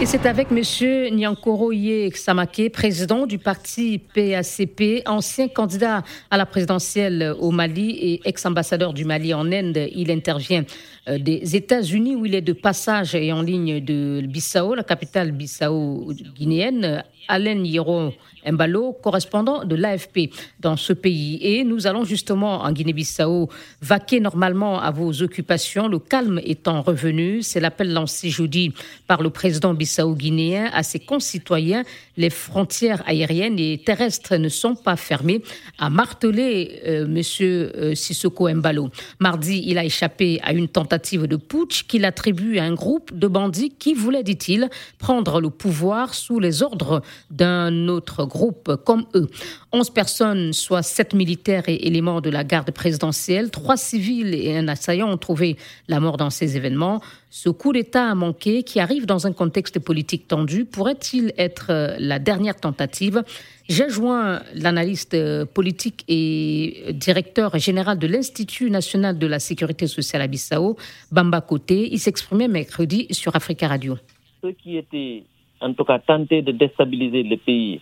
[0.00, 1.14] Et c'est avec M.
[1.14, 8.20] Nyankoro Ye Samake, président du parti PACP, ancien candidat à la présidentielle au Mali et
[8.24, 9.90] ex-ambassadeur du Mali en Inde.
[9.94, 10.64] Il intervient
[11.06, 15.32] euh, des États-Unis où il est de passage et en ligne de Bissau, la capitale
[15.32, 17.04] Bissau guinéenne.
[17.28, 18.12] Alain Hiro
[18.46, 21.38] Mbalo, correspondant de l'AFP dans ce pays.
[21.42, 23.48] Et nous allons justement en Guinée-Bissau
[23.82, 27.42] vaquer normalement à vos occupations, le calme étant revenu.
[27.42, 28.72] C'est l'appel lancé jeudi
[29.06, 31.84] par le président bissau-guinéen à ses concitoyens.
[32.16, 35.42] Les frontières aériennes et terrestres ne sont pas fermées,
[35.78, 36.90] a martelé M.
[36.90, 38.90] Euh, monsieur euh, Sissoko Mbalo.
[39.18, 43.26] Mardi, il a échappé à une tentative de putsch qu'il attribue à un groupe de
[43.26, 49.28] bandits qui voulait, dit-il, prendre le pouvoir sous les ordres d'un autre groupe comme eux.
[49.72, 54.68] 11 personnes, soit 7 militaires et éléments de la garde présidentielle, 3 civils et un
[54.68, 55.56] assaillant ont trouvé
[55.88, 57.00] la mort dans ces événements.
[57.32, 61.94] Ce coup d'État a manqué, qui arrive dans un contexte politique tendu, pourrait-il être euh,
[62.00, 63.22] la dernière tentative?
[63.68, 70.22] J'ai joint l'analyste euh, politique et directeur général de l'Institut national de la sécurité sociale
[70.22, 70.76] à Bissau,
[71.12, 71.88] Bamba Côté.
[71.92, 73.94] Il s'exprimait mercredi sur Africa Radio.
[74.42, 75.22] Ceux qui étaient
[75.60, 77.80] en tout cas tentés de déstabiliser le pays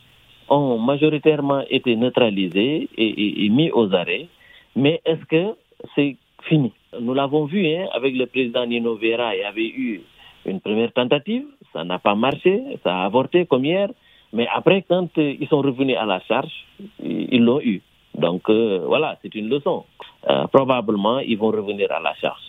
[0.51, 4.29] ont majoritairement été neutralisés et, mis aux arrêts.
[4.77, 5.57] Mais est-ce que
[5.95, 6.73] c'est fini?
[7.01, 10.01] Nous l'avons vu hein, avec le président Nino Vera, il y avait eu
[10.47, 13.89] une première tentative, ça n'a pas marché, ça a avorté comme hier.
[14.33, 16.53] Mais après, quand euh, ils sont revenus à la charge,
[17.03, 17.81] ils l'ont eu.
[18.15, 19.85] Donc euh, voilà, c'est une leçon.
[20.29, 22.41] Euh, probablement, ils vont revenir à la charge.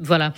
[0.00, 0.32] Voilà,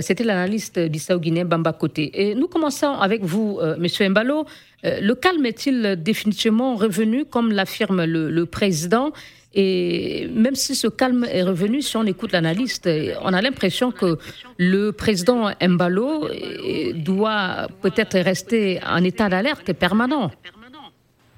[0.00, 2.10] c'était l'analyste bissau-guinéen Bamba Côté.
[2.20, 4.44] Et nous commençons avec vous, Monsieur Mbalo.
[4.82, 9.12] Le calme est-il définitivement revenu, comme l'affirme le, président?
[9.54, 12.88] Et même si ce calme est revenu, si on écoute l'analyste,
[13.22, 14.18] on a l'impression que
[14.58, 16.28] le président Mbalo
[16.94, 20.30] doit peut-être rester en état d'alerte permanent.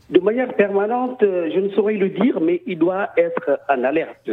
[0.08, 4.30] De manière permanente, je ne saurais le dire, mais il doit être en alerte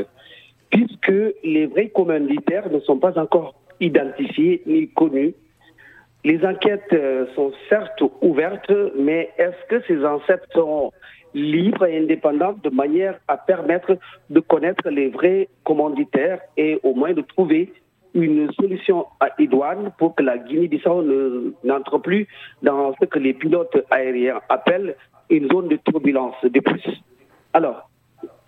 [0.70, 5.36] puisque les vrais commanditaires ne sont pas encore identifiés ni connus.
[6.24, 6.96] Les enquêtes
[7.36, 10.92] sont certes ouvertes, mais est-ce que ces enquêtes sont
[11.34, 13.98] libres et indépendantes de manière à permettre
[14.30, 17.74] de connaître les vrais commanditaires et au moins de trouver
[18.14, 21.04] une solution à idoine pour que la Guinée-Bissau
[21.64, 22.28] n'entre plus
[22.62, 24.96] dans ce que les pilotes aériens appellent
[25.30, 26.84] une zone de turbulence de plus.
[27.54, 27.90] Alors,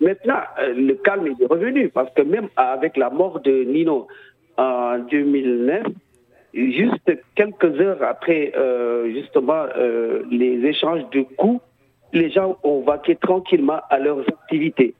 [0.00, 4.06] Maintenant, euh, le calme est revenu parce que même avec la mort de Nino
[4.58, 5.84] en 2009,
[6.54, 8.52] juste quelques heures après
[9.12, 9.66] justement
[10.30, 11.60] les échanges de coups,
[12.12, 14.94] les gens ont vaqué tranquillement à leurs activités.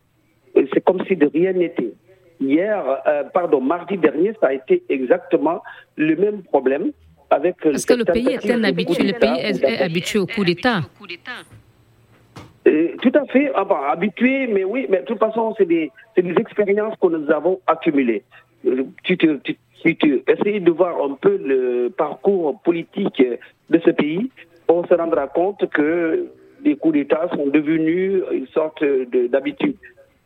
[0.54, 1.92] C'est comme si de rien n'était.
[2.40, 2.82] Hier,
[3.32, 5.62] pardon, mardi dernier, ça a été exactement
[5.96, 6.92] le même problème.
[7.28, 10.82] Avec Parce que le pays est habitué, le pays est habitué au coup d'État.
[12.66, 16.34] Euh, tout à fait, ah habitué, mais oui, mais de toute façon, c'est des, des,
[16.36, 18.24] expériences que nous avons accumulées.
[18.66, 19.38] Euh, tu, tu,
[19.96, 23.22] tu, essayes de voir un peu le parcours politique
[23.70, 24.30] de ce pays,
[24.68, 26.26] on se rendra compte que
[26.64, 28.84] les coups d'État sont devenus une sorte
[29.30, 29.76] d'habitude.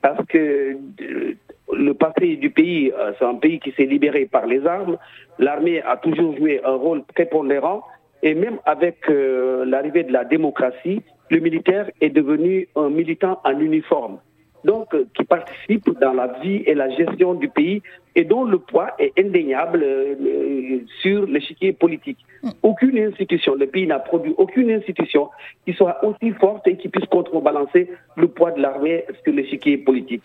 [0.02, 1.34] Parce que euh,
[1.72, 4.96] le passé du pays, c'est un pays qui s'est libéré par les armes.
[5.38, 7.82] L'armée a toujours joué un rôle prépondérant.
[8.22, 14.18] Et même avec l'arrivée de la démocratie, le militaire est devenu un militant en uniforme,
[14.64, 17.82] donc euh, qui participe dans la vie et la gestion du pays
[18.14, 22.18] et dont le poids est indéniable euh, sur l'échiquier politique.
[22.42, 22.50] Mm.
[22.62, 25.28] Aucune institution, le pays n'a produit aucune institution
[25.64, 30.22] qui soit aussi forte et qui puisse contrebalancer le poids de l'armée sur l'échiquier politique.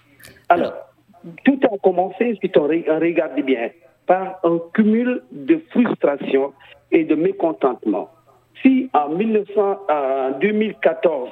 [0.49, 0.73] Alors,
[1.43, 3.69] tout a commencé, si on regarde bien,
[4.05, 6.53] par un cumul de frustration
[6.91, 8.09] et de mécontentement
[8.61, 11.29] si en, 2014,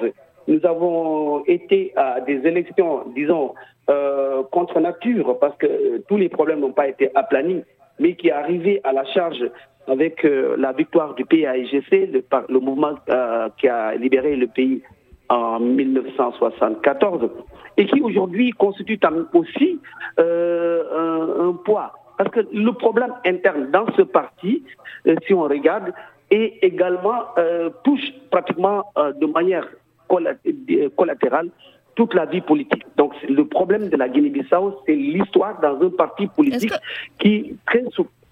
[0.48, 3.54] nous avons été à des élections, disons,
[3.90, 7.62] euh, contre nature, parce que tous les problèmes n'ont pas été aplanis,
[7.98, 9.42] mais qui est arrivé à la charge
[9.86, 12.10] avec euh, la victoire du PAIGC,
[12.48, 14.82] le, mouvement euh, qui a libéré le pays
[15.28, 17.30] en 1974,
[17.76, 18.98] et qui aujourd'hui constitue
[19.32, 19.80] aussi
[20.18, 21.92] un, poids.
[22.16, 24.62] Parce que le problème interne dans ce parti,
[25.26, 25.92] si on regarde,
[26.30, 31.50] et également euh, touche pratiquement euh, de manière euh, collatérale
[31.94, 32.84] toute la vie politique.
[32.96, 36.72] Donc le problème de la Guinée-Bissau, c'est l'histoire dans un parti politique
[37.18, 37.84] qui très,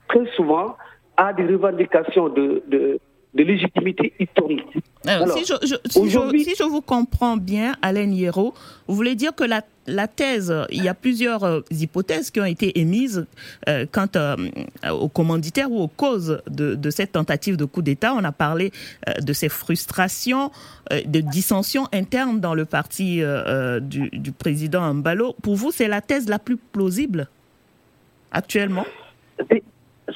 [0.09, 0.77] très souvent
[1.17, 2.99] a des revendications de, de,
[3.35, 4.63] de légitimité historique.
[5.07, 5.55] Alors, si, je,
[5.89, 8.55] si, je, vous comprends bien, Alain Hierro,
[8.87, 12.45] vous voulez dire que la, la thèse, il y a plusieurs euh, hypothèses qui ont
[12.45, 13.27] été émises
[13.69, 14.37] euh, quant euh,
[14.91, 18.15] aux commanditaires ou aux causes de, de cette tentative de coup d'État.
[18.15, 18.71] On a parlé
[19.21, 20.51] de ces frustrations,
[20.91, 23.23] de dissensions internes dans le parti
[23.81, 25.35] du, du président Mbalo.
[25.43, 27.29] Pour vous, c'est la thèse la plus plausible
[28.33, 28.87] actuellement?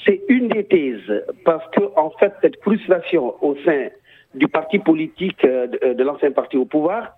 [0.04, 3.88] C'est une des thèses, parce que en fait, cette frustration au sein
[4.35, 7.16] du parti politique euh, de, l'ancien parti au pouvoir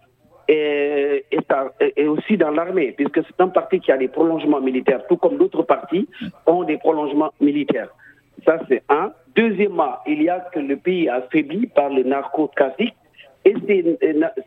[0.48, 1.24] est,
[2.06, 5.62] aussi dans l'armée, puisque c'est un parti qui a des prolongements militaires, tout comme d'autres
[5.62, 6.08] partis
[6.46, 7.88] ont des prolongements militaires.
[8.46, 9.12] Ça, c'est un.
[9.34, 12.94] Deuxièmement, il y a que le pays affaibli par le narcotrafic
[13.44, 13.98] et ces,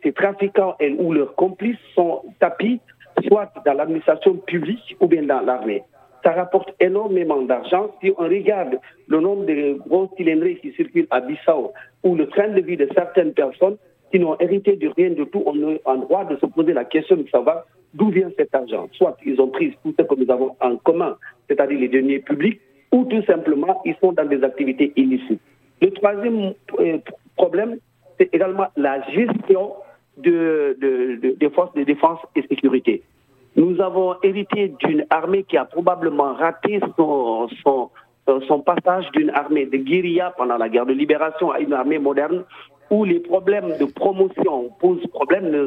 [0.02, 2.80] ces trafiquants ou leurs complices sont tapis
[3.26, 5.82] soit dans l'administration publique ou bien dans l'armée
[6.22, 7.90] ça rapporte énormément d'argent.
[8.00, 11.72] Si on regarde le nombre de gros cylindrés qui circulent à Bissau
[12.04, 13.76] ou le train de vie de certaines personnes
[14.10, 16.84] qui n'ont hérité de rien du tout, on est en droit de se poser la
[16.84, 18.88] question de savoir d'où vient cet argent.
[18.92, 21.16] Soit ils ont pris tout ce que nous avons en commun,
[21.48, 22.60] c'est-à-dire les deniers publics,
[22.92, 25.40] ou tout simplement ils sont dans des activités illicites.
[25.80, 26.98] Le troisième euh,
[27.36, 27.78] problème,
[28.18, 29.72] c'est également la gestion
[30.18, 30.76] de,
[31.38, 33.02] des forces de défense et sécurité.
[33.56, 39.76] Nous avons hérité d'une armée qui a probablement raté euh, son passage d'une armée de
[39.76, 42.44] guérilla pendant la guerre de libération à une armée moderne
[42.90, 45.64] où les problèmes de promotion posent problème, ne,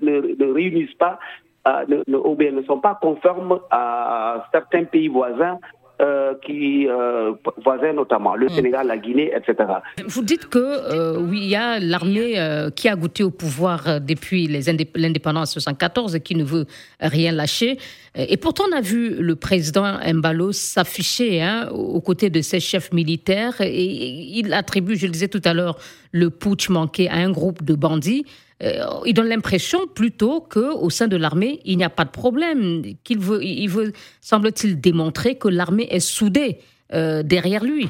[0.00, 1.18] ne, réunissent pas,
[1.66, 5.58] euh, ou bien ne sont pas conformes à certains pays voisins
[6.00, 7.32] euh, qui euh,
[7.62, 8.50] voisins notamment, le hmm.
[8.50, 9.68] Sénégal, la Guinée, etc.
[10.06, 12.36] Vous dites que euh, oui, il y a l'armée
[12.74, 16.64] qui a goûté au pouvoir depuis l'indépendance 1974 et qui ne veut
[17.00, 17.76] rien lâcher.
[18.14, 22.92] Et pourtant, on a vu le président Mbalo s'afficher hein, aux côtés de ses chefs
[22.92, 25.76] militaires et il attribue, je le disais tout à l'heure,
[26.12, 28.24] le putsch manqué à un groupe de bandits.
[28.62, 32.82] Euh, il donne l'impression plutôt qu'au sein de l'armée, il n'y a pas de problème,
[33.04, 36.58] qu'il veut, il veut, semble-t-il, démontrer que l'armée est soudée
[36.92, 37.88] euh, derrière lui.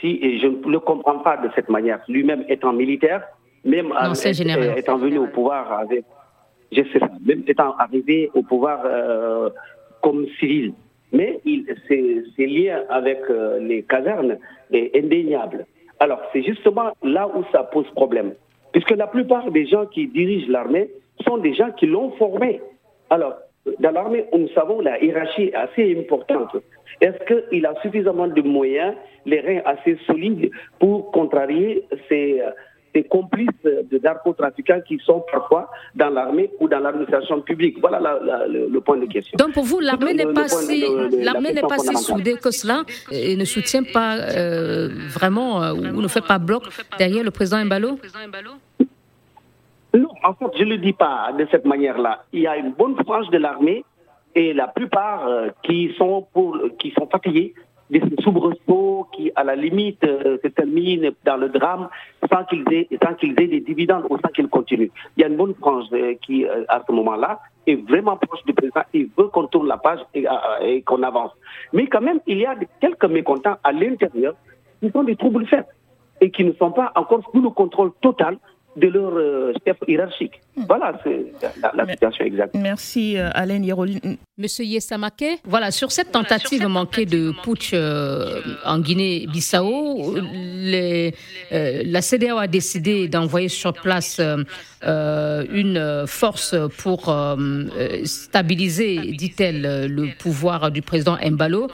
[0.00, 2.00] Si, et je ne le comprends pas de cette manière.
[2.08, 3.22] Lui-même étant militaire,
[3.64, 3.92] même
[4.76, 6.04] étant venu au pouvoir avec,
[6.72, 9.50] je sais même étant arrivé au pouvoir euh,
[10.02, 10.72] comme civil.
[11.12, 11.40] Mais
[11.88, 13.20] ses liens avec
[13.60, 14.36] les casernes
[14.70, 15.64] est indéniable.
[16.00, 18.34] Alors, c'est justement là où ça pose problème.
[18.72, 20.90] Puisque la plupart des gens qui dirigent l'armée
[21.26, 22.60] sont des gens qui l'ont formé.
[23.10, 23.34] Alors,
[23.80, 26.56] dans l'armée, nous savons la hiérarchie est assez importante.
[27.00, 28.94] Est-ce qu'il a suffisamment de moyens,
[29.26, 32.42] les reins assez solides pour contrarier ces,
[32.94, 37.78] des complices de narcotrafiquants qui sont parfois dans l'armée ou dans l'administration publique.
[37.80, 38.18] Voilà
[38.48, 39.36] le, point de question.
[39.36, 43.36] Donc pour vous, l'armée n'est pas, si, l'armée n'est pas si soudée que cela et
[43.36, 46.62] ne soutient pas euh, vraiment euh, ou ne fait pas bloc
[46.98, 47.98] derrière le président Mbalo
[49.94, 52.24] Non, en fait, je ne le dis pas de cette manière-là.
[52.32, 53.84] Il y a une bonne frange de l'armée
[54.34, 57.54] et la plupart euh, qui sont pour qui sont fatigués
[57.90, 61.88] des soubresauts qui, à la limite, euh, se terminent dans le drame
[62.30, 64.90] sans qu'ils aient, sans qu'ils aient des dividendes ou sans qu'ils continuent.
[65.16, 68.44] Il y a une bonne frange euh, qui, euh, à ce moment-là, est vraiment proche
[68.44, 68.82] du président.
[68.92, 70.26] Il veut qu'on tourne la page et,
[70.62, 71.32] et qu'on avance.
[71.72, 74.34] Mais quand même, il y a quelques mécontents à l'intérieur
[74.80, 75.66] qui sont des troubles faits
[76.20, 78.38] et qui ne sont pas encore sous le contrôle total
[78.78, 79.52] de leur euh,
[79.86, 80.40] hiérarchique.
[80.56, 80.64] Hmm.
[80.66, 80.92] Voilà
[81.74, 82.54] la, situation exacte.
[82.54, 84.16] Merci euh, Alain Yeroline.
[84.36, 90.16] Monsieur Yessamake, voilà, sur cette tentative manquée de putsch euh, en Guinée-Bissau,
[91.50, 94.20] la CDAO a décidé d'envoyer sur place
[94.80, 97.14] une force pour
[98.04, 101.68] stabiliser, dit-elle, le pouvoir du président Mbalo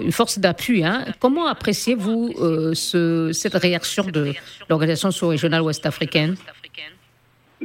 [0.00, 0.84] une force d'appui.
[0.84, 1.04] Hein.
[1.20, 4.32] Comment appréciez-vous euh, ce, cette réaction de
[4.68, 6.36] l'organisation sous-régionale ouest-africaine?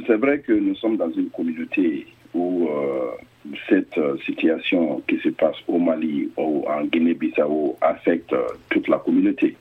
[0.06, 3.10] C'est vrai que nous sommes dans une communauté où euh,
[3.68, 8.34] cette euh, situation qui se passe au Mali ou en Guinée-Bissau affecte
[8.70, 9.56] toute la communauté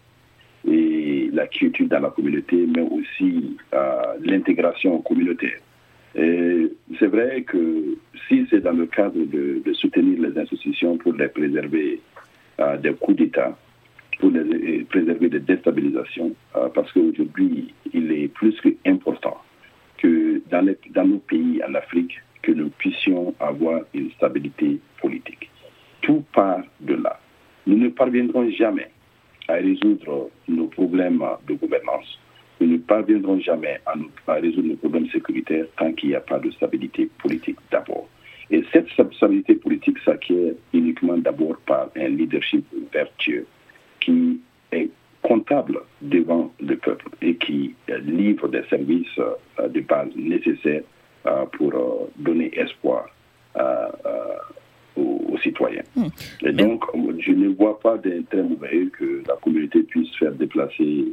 [0.68, 3.58] et la quiétude dans la communauté, mais aussi
[4.22, 5.60] l'intégration communautaire.
[6.16, 7.98] C'est vrai que
[8.28, 12.00] si c'est dans le cadre de, soutenir les institutions pour les préserver
[12.82, 13.58] des coups d'État
[14.20, 14.32] pour
[14.90, 19.38] préserver des déstabilisations, euh, parce qu'aujourd'hui, il est plus qu'important
[19.98, 25.50] que dans, dans nos pays en Afrique, que nous puissions avoir une stabilité politique.
[26.02, 27.20] Tout part de là.
[27.66, 28.90] Nous ne parviendrons jamais
[29.48, 32.20] à résoudre nos problèmes de gouvernance.
[32.60, 36.52] Nous ne parviendrons jamais à résoudre nos problèmes sécuritaires tant qu'il n'y a pas de
[36.52, 38.08] stabilité politique d'abord.
[38.54, 43.48] Et cette stabilité politique s'acquiert uniquement d'abord par un leadership vertueux
[44.00, 44.40] qui
[44.72, 44.90] est
[45.24, 47.74] comptable devant le peuple et qui
[48.06, 50.84] livre des services euh, de base nécessaires
[51.26, 53.08] euh, pour euh, donner espoir
[54.96, 55.84] aux, citoyens.
[55.96, 56.08] Hmm.
[56.44, 56.86] Et donc,
[57.20, 61.06] je ne vois pas d'intérêt mauvais que la communauté puisse faire déplacer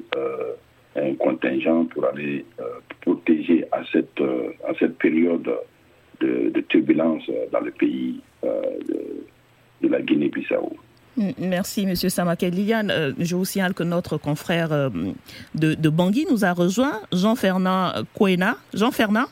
[0.95, 2.45] un contingent pour aller
[3.01, 4.21] protéger à cette,
[4.69, 5.51] à cette période
[6.21, 8.61] de, turbulences dans le pays euh,
[9.83, 10.77] de, la Guinée-Bissau.
[11.17, 11.95] Mm, merci, M.
[11.97, 12.51] Samaké.
[12.51, 14.91] Liliane, euh, je vous signale que notre confrère euh,
[15.55, 18.57] de, Bangui nous a rejoint, Jean-Fernand Kouena.
[18.75, 19.27] Jean-Fernand?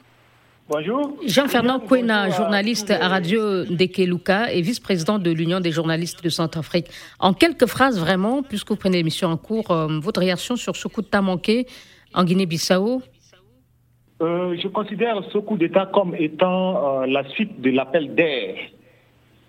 [0.68, 1.16] Bonjour.
[1.24, 6.88] Jean-Fernand Kouena, journaliste à Radio Dekeluka et vice-président de l'Union des journalistes de Centrafrique.
[7.20, 11.00] En quelques phrases, vraiment, puisque vous prenez l'émission en cours, votre réaction sur ce coup
[11.00, 11.66] de temps manqué
[12.12, 13.02] en Guinée-Bissau?
[14.20, 18.56] Euh, je considère ce coup d'État comme étant euh, la suite de l'appel d'air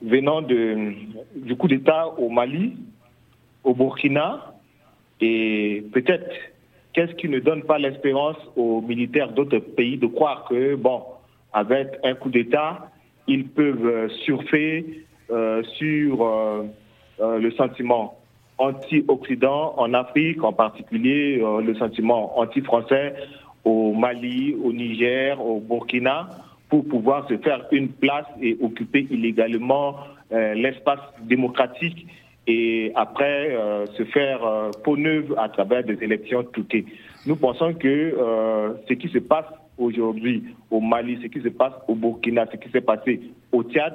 [0.01, 2.77] venant du coup d'État au Mali,
[3.63, 4.53] au Burkina,
[5.19, 6.31] et peut-être
[6.93, 11.01] qu'est-ce qui ne donne pas l'espérance aux militaires d'autres pays de croire que, bon,
[11.51, 12.91] avec un coup d'État,
[13.27, 15.03] ils peuvent euh, surfer
[15.77, 16.27] sur
[17.19, 18.17] le sentiment
[18.57, 23.13] anti-Occident en Afrique, en particulier le sentiment anti-français
[23.69, 26.29] au Mali, au Niger, au Burkina,
[26.69, 29.95] pour pouvoir se faire une place et occuper illégalement
[30.31, 32.07] euh, l'espace démocratique
[32.47, 36.85] et après euh, se faire euh, peau neuve à travers des élections truquées.
[37.27, 38.15] Nous pensons que
[38.87, 39.45] ce qui se passe
[39.77, 43.93] aujourd'hui au Mali, ce qui se passe au Burkina, ce qui s'est passé au Tchad,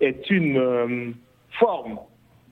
[0.00, 1.14] est une
[1.60, 1.98] forme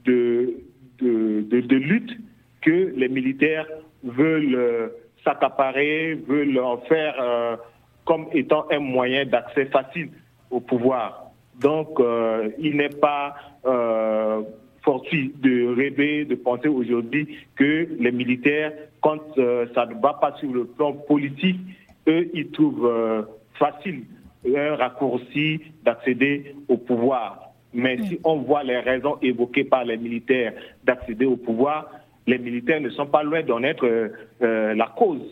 [0.05, 0.55] de,
[1.01, 2.13] de, lutte
[2.61, 3.67] que les militaires
[4.05, 4.93] veulent
[5.25, 7.57] s'accaparer, veulent en faire euh,
[8.05, 10.11] comme étant un moyen d'accès facile
[10.51, 11.31] au pouvoir.
[11.61, 13.35] Donc, euh, il n'est pas
[13.67, 14.43] euh,
[14.83, 20.53] fortuit de rêver, de penser aujourd'hui que les militaires, quand ça ne va pas sur
[20.53, 21.61] le plan politique,
[22.09, 24.05] eux, ils trouvent facile
[24.57, 27.51] un raccourci d'accéder au pouvoir.
[27.73, 30.55] Mais si on voit les raisons évoquées par les militaires
[30.85, 31.89] d'accéder au pouvoir,
[32.31, 34.09] les militaires ne sont pas loin d'en être euh,
[34.43, 35.23] euh, la cause.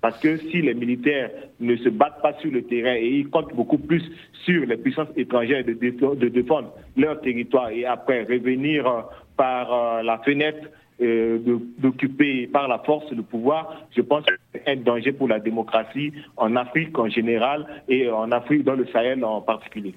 [0.00, 1.30] Parce que si les militaires
[1.60, 4.02] ne se battent pas sur le terrain et ils comptent beaucoup plus
[4.44, 9.02] sur les puissances étrangères de, défendre leur territoire et après revenir euh,
[9.36, 10.68] par la fenêtre
[11.78, 16.12] d'occuper par la force le pouvoir, je pense que c'est un danger pour la démocratie
[16.36, 19.94] en Afrique en général et en Afrique dans le Sahel en particulier.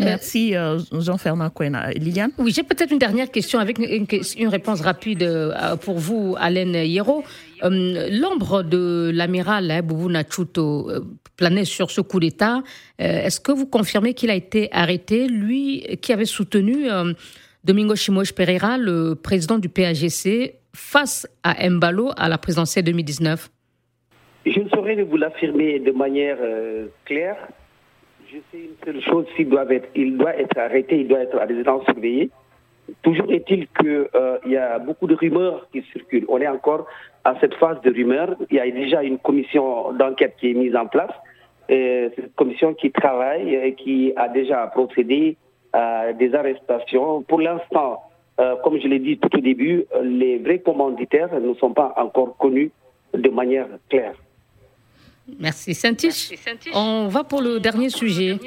[0.00, 1.90] Merci euh, Jean-Fernand Quena.
[1.90, 2.30] Liliane?
[2.38, 7.24] Oui, j'ai peut-être une dernière question avec une, réponse rapide euh, pour vous, Alain Hierro.
[7.62, 10.90] L'ombre de l'amiral hein, Boubou Nachuto
[11.36, 12.62] planait sur ce coup d'État.
[12.98, 16.88] Est-ce que vous confirmez qu'il a été arrêté, lui qui avait soutenu
[17.64, 23.50] Domingo Chimoche Pereira, le président du PAGC, face à Mbalo à la présidentielle 2019
[24.46, 27.36] Je ne saurais vous l'affirmer de manière euh, claire.
[28.32, 31.36] Je sais une seule chose, il doit, être, il doit être arrêté, il doit être
[31.36, 32.30] à résidence surveillée.
[33.02, 36.26] Toujours est-il qu'il euh, y a beaucoup de rumeurs qui circulent.
[36.28, 36.86] On est encore
[37.24, 38.36] à cette phase de rumeurs.
[38.48, 41.10] Il y a déjà une commission d'enquête qui est mise en place.
[41.68, 45.36] C'est une commission qui travaille et qui a déjà procédé
[45.72, 47.22] à des arrestations.
[47.22, 48.00] Pour l'instant,
[48.40, 52.36] euh, comme je l'ai dit tout au début, les vrais commanditaires ne sont pas encore
[52.36, 52.70] connus
[53.12, 54.14] de manière claire.
[55.38, 55.94] Merci saint
[56.74, 58.38] On va pour le dernier sujet.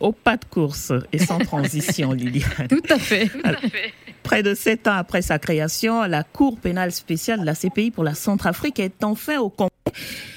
[0.00, 2.68] Au pas de course et sans transition, Liliane.
[2.68, 3.30] Tout à fait.
[4.22, 8.04] Près de sept ans après sa création, la Cour pénale spéciale de la CPI pour
[8.04, 9.48] la Centrafrique est enfin au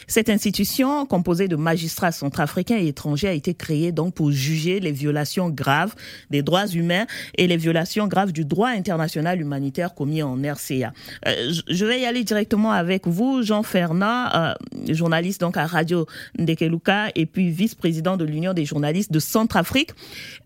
[0.08, 4.92] cette institution, composée de magistrats centrafricains et étrangers, a été créée donc pour juger les
[4.92, 5.96] violations graves
[6.30, 7.06] des droits humains
[7.38, 10.94] et les violations graves du droit international humanitaire commis en RCA.
[11.28, 14.54] Euh, je vais y aller directement avec vous, Jean Fernand, euh,
[14.90, 16.06] journaliste donc à Radio
[16.38, 19.92] Ndekeluka et puis vice-président de l'Union des journalistes de Centrafrique.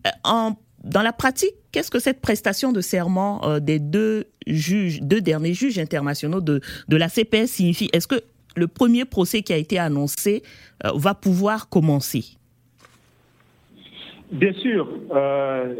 [0.06, 0.50] Euh,
[0.84, 5.78] dans la pratique, qu'est-ce que cette prestation de serment des deux juges, deux derniers juges
[5.78, 7.90] internationaux de, de la CPS signifie?
[7.92, 8.22] Est-ce que
[8.56, 10.42] le premier procès qui a été annoncé
[10.84, 12.24] euh, va pouvoir commencer
[14.30, 15.74] Bien sûr, euh,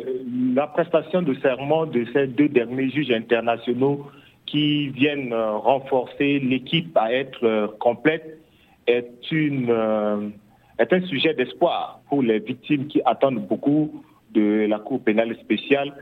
[0.55, 4.07] la prestation de serment de ces deux derniers juges internationaux
[4.47, 8.39] qui viennent euh, renforcer l'équipe à être complète
[8.87, 14.03] est, un sujet d'espoir pour les victimes qui attendent beaucoup
[14.33, 15.93] de la Cour pénale spéciale.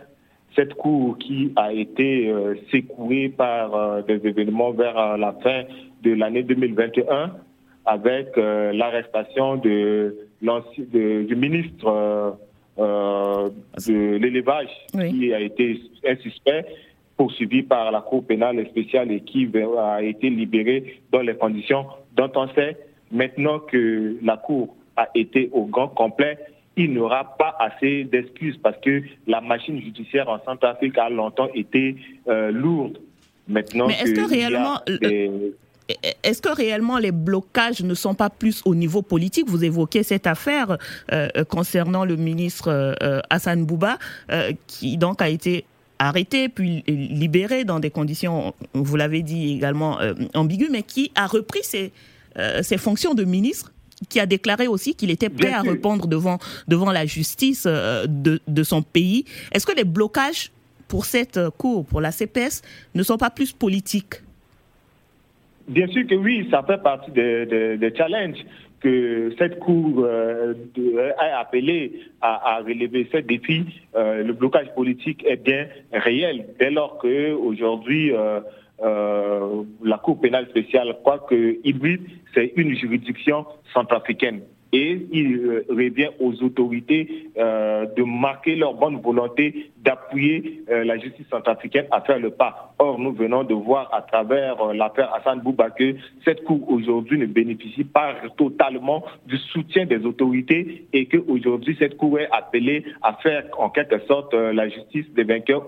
[0.55, 2.33] Cette Cour qui a été
[2.71, 5.65] secouée par des événements vers la fin
[6.07, 7.33] de l'année 2021
[7.85, 12.31] avec euh, l'arrestation de, du ministre euh,
[12.79, 13.49] euh,
[13.87, 16.65] de l'élevage qui a été un suspect
[17.17, 19.49] poursuivi par la Cour pénale spéciale et qui
[19.79, 22.77] a été libéré dans les conditions dont on sait
[23.11, 26.39] maintenant que la Cour a été au grand complet,
[26.77, 31.49] il n'y aura pas assez d'excuses parce que la machine judiciaire en Centrafrique a longtemps
[31.55, 31.97] été
[32.27, 32.99] lourde.
[33.49, 34.81] Maintenant Mais est-ce que, réellement
[36.23, 39.49] est-ce que réellement les blocages ne sont pas plus au niveau politique?
[39.49, 40.79] Vous évoquez cette affaire
[41.13, 43.99] euh, concernant le ministre euh, Hassan Bouba,
[44.31, 45.65] euh, qui donc a été
[45.99, 49.99] arrêté puis libéré dans des conditions, vous l'avez dit également,
[50.35, 51.91] ambiguës, mais qui a repris ses,
[52.61, 53.73] ses, fonctions de ministre
[54.11, 58.63] qui a déclaré aussi qu'il était prêt à répondre devant, devant la justice de, de
[58.63, 59.25] son pays.
[59.53, 60.53] Est-ce que les blocages
[60.87, 62.61] pour cette cour, pour la CPS,
[62.95, 64.17] ne sont pas plus politiques?
[65.69, 68.45] Bien sûr que oui, ça fait partie des, challenges
[68.81, 70.55] que cette Cour euh,
[71.19, 73.65] a appelé à, relever ce défi.
[73.97, 78.41] Euh, le blocage politique est bien réel dès lors que aujourd'hui euh,
[79.83, 82.03] la Cour pénale spéciale croit que hybride,
[82.35, 84.43] c'est une juridiction centrafricaine
[84.73, 90.99] et il euh, revient aux autorités euh, de marquer leur bonne volonté d'appuyer euh, la
[90.99, 92.75] justice centrafricaine à faire le pas.
[92.79, 95.95] Or, nous venons de voir à travers l'affaire Hassan Bouba que
[96.25, 102.19] cette Cour aujourd'hui ne bénéficie pas totalement du soutien des autorités et qu'aujourd'hui cette Cour
[102.19, 105.67] est appelée à faire en quelque sorte la justice des vainqueurs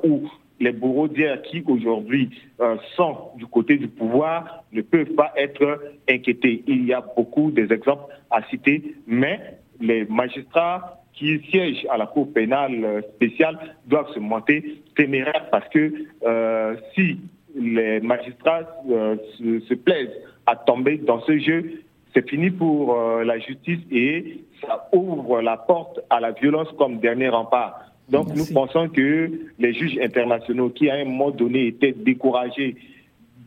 [0.60, 2.30] les bourreaux d'hier qui aujourd'hui
[2.60, 6.64] euh, sont du côté du pouvoir ne peuvent pas être inquiétés.
[6.66, 9.40] Il y a beaucoup d'exemples à citer, mais
[9.80, 15.92] les magistrats qui siègent à la Cour pénale spéciale doivent se monter téméraires parce que
[16.24, 17.18] euh, si
[17.54, 20.14] les magistrats euh, se, plaisent
[20.46, 21.82] à tomber dans ce jeu,
[22.14, 27.28] c'est fini pour la justice et ça ouvre la porte à la violence comme dernier
[27.28, 27.88] rempart.
[28.10, 32.76] Donc nous pensons que les juges internationaux qui à un moment donné étaient découragés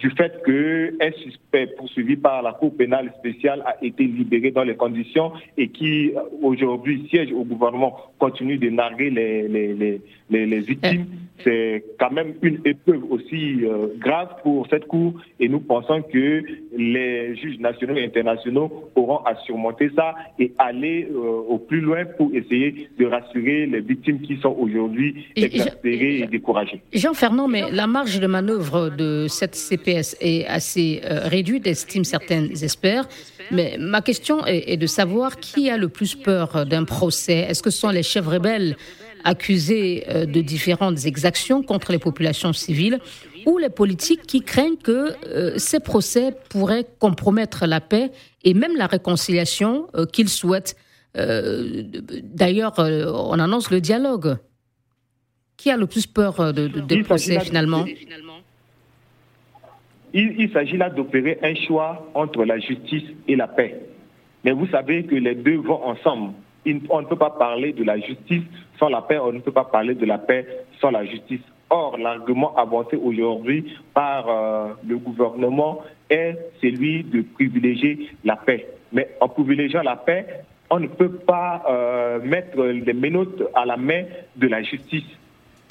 [0.01, 4.75] du fait qu'un suspect poursuivi par la Cour pénale spéciale a été libéré dans les
[4.75, 10.01] conditions et qui aujourd'hui siège au gouvernement continue de narguer les, les, les,
[10.31, 11.05] victimes
[11.43, 16.43] c'est quand même une épreuve aussi euh, grave pour cette Cour et nous pensons que
[16.75, 22.05] les juges nationaux et internationaux auront à surmonter ça et aller euh, au plus loin
[22.17, 26.81] pour essayer de rassurer les victimes qui sont aujourd'hui exaspérées et découragées.
[26.93, 32.47] Jean-Fernand, mais la marge de manœuvre de cette CPS est assez euh, réduite, estiment certains
[32.47, 33.07] experts.
[33.51, 37.39] Mais ma question est, est de savoir qui a le plus peur d'un procès.
[37.49, 38.75] Est-ce que ce sont les chefs rebelles
[39.23, 42.99] accusés euh, de différentes exactions contre les populations civiles
[43.45, 48.11] ou les politiques qui craignent que euh, ces procès pourraient compromettre la paix
[48.43, 50.75] et même la réconciliation euh, qu'ils souhaitent.
[51.17, 51.83] Euh,
[52.23, 54.37] d'ailleurs, on annonce le dialogue.
[55.57, 57.85] Qui a le plus peur de, des procès finalement?
[60.13, 63.79] Il, il s'agit là d'opérer un choix entre la justice et la paix.
[64.43, 66.33] Mais vous savez que les deux vont ensemble.
[66.89, 68.43] On ne peut pas parler de la justice
[68.81, 70.45] sans la paix, on ne peut pas parler de la paix
[70.81, 71.41] sans la justice.
[71.69, 78.67] Or, l'argument avancé aujourd'hui par euh, le gouvernement est celui de privilégier la paix.
[78.91, 80.25] Mais en privilégiant la paix,
[80.71, 84.03] on ne peut pas euh, mettre les menottes à la main
[84.35, 85.05] de la justice.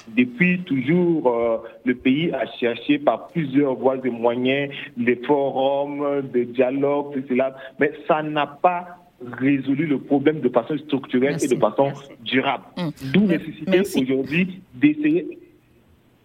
[0.07, 6.45] Depuis toujours, euh, le pays a cherché par plusieurs voies et moyens des forums, des
[6.45, 7.35] dialogues, tout
[7.77, 9.00] mais ça n'a pas
[9.39, 11.91] résolu le problème de façon structurelle et de façon
[12.23, 12.63] durable.
[12.77, 12.89] Mmh.
[13.13, 15.39] D'où nécessité aujourd'hui d'essayer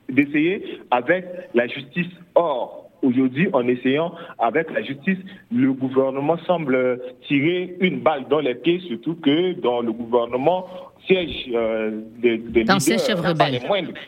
[0.09, 2.07] d'essayer avec la justice.
[2.35, 5.19] Or, aujourd'hui, en essayant avec la justice,
[5.53, 10.67] le gouvernement semble tirer une balle dans les pieds, surtout que dans le gouvernement
[11.07, 13.61] siège euh, des, des leaders, chefs rebelles.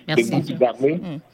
[0.09, 0.30] Merci.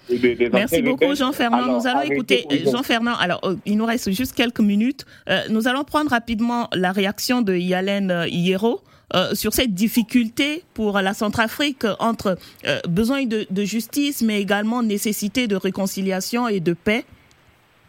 [0.09, 1.79] Des Merci beaucoup, Jean-Fernand.
[1.79, 3.17] Nous allons écouter Jean-Fernand.
[3.19, 5.07] Alors, euh, il nous reste juste quelques minutes.
[5.31, 8.81] Euh, nous allons prendre rapidement la réaction de Yalen Hierro.
[9.15, 12.37] Euh, sur cette difficulté pour la Centrafrique entre
[12.67, 17.05] euh, besoin de, justice, mais également nécessité de réconciliation et de paix.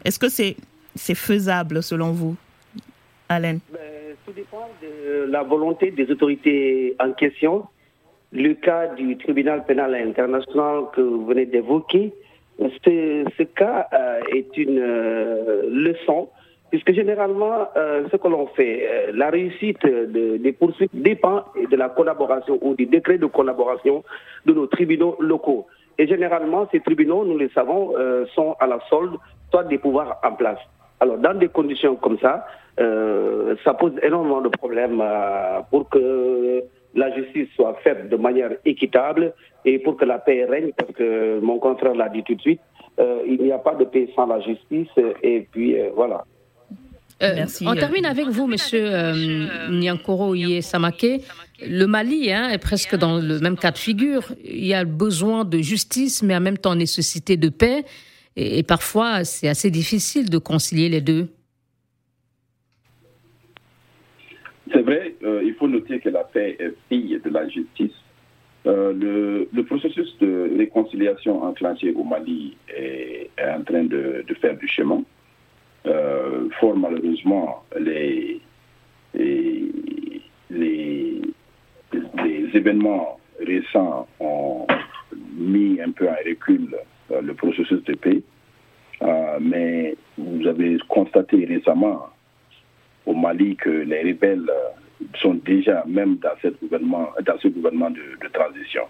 [0.06, 2.36] Est-ce que c'est faisable selon vous,
[3.28, 3.58] Alain?
[3.72, 7.64] Ben, Tout dépend de la volonté des autorités en question.
[8.30, 12.12] Le cas du tribunal pénal international que vous venez d'évoquer,
[12.60, 14.80] ce, cas euh, est une
[15.70, 16.28] leçon
[16.70, 21.88] puisque généralement, euh, ce que l'on fait, euh, la réussite des poursuites dépend de la
[21.88, 24.04] collaboration ou du décret de collaboration
[24.44, 25.66] de nos tribunaux locaux.
[25.98, 29.16] Et généralement, ces tribunaux, nous le savons, euh, sont à la solde
[29.50, 30.58] soit des pouvoirs en place.
[31.00, 32.46] Alors, dans des conditions comme ça,
[32.78, 35.02] ça pose énormément de problèmes
[35.70, 36.62] pour que
[36.94, 39.34] la justice soit faite de manière équitable
[39.64, 42.60] et pour que la paix règne, parce que mon confrère l'a dit tout de suite,
[42.98, 44.88] il n'y a pas de paix sans la justice,
[45.22, 46.24] et puis voilà.
[47.22, 51.22] Euh, on termine avec vous, Monsieur euh, Nyankoro Samake.
[51.62, 54.34] Le Mali hein, est presque dans le même cas de figure.
[54.44, 57.84] Il y a besoin de justice, mais en même temps nécessité de paix.
[58.36, 61.28] Et, parfois, c'est assez difficile de concilier les deux.
[64.72, 67.92] C'est vrai, euh, il faut noter que la paix est fille de la justice.
[68.64, 75.02] le, processus de réconciliation enclenché au Mali est, en train de faire du chemin.
[75.86, 78.40] Euh, fort malheureusement, les,
[79.14, 79.70] les,
[80.50, 81.22] les,
[82.54, 84.66] événements récents ont
[85.36, 86.78] mis un peu en recul euh,
[87.10, 88.22] le processus de paix.
[89.02, 92.06] Euh, mais vous avez constaté récemment
[93.04, 94.50] au Mali que les rebelles
[95.20, 98.82] sont déjà même dans, cette gouvernement, dans ce gouvernement de, transition.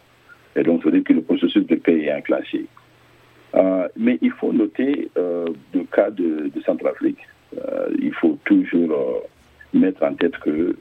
[0.54, 2.66] Et donc, il faut dire que le processus de paix est enclenché.
[3.54, 7.18] Euh, mais il faut noter euh, le cas de, Centrafrique.
[7.56, 9.22] Euh, il faut toujours
[9.72, 10.76] mettre en tête que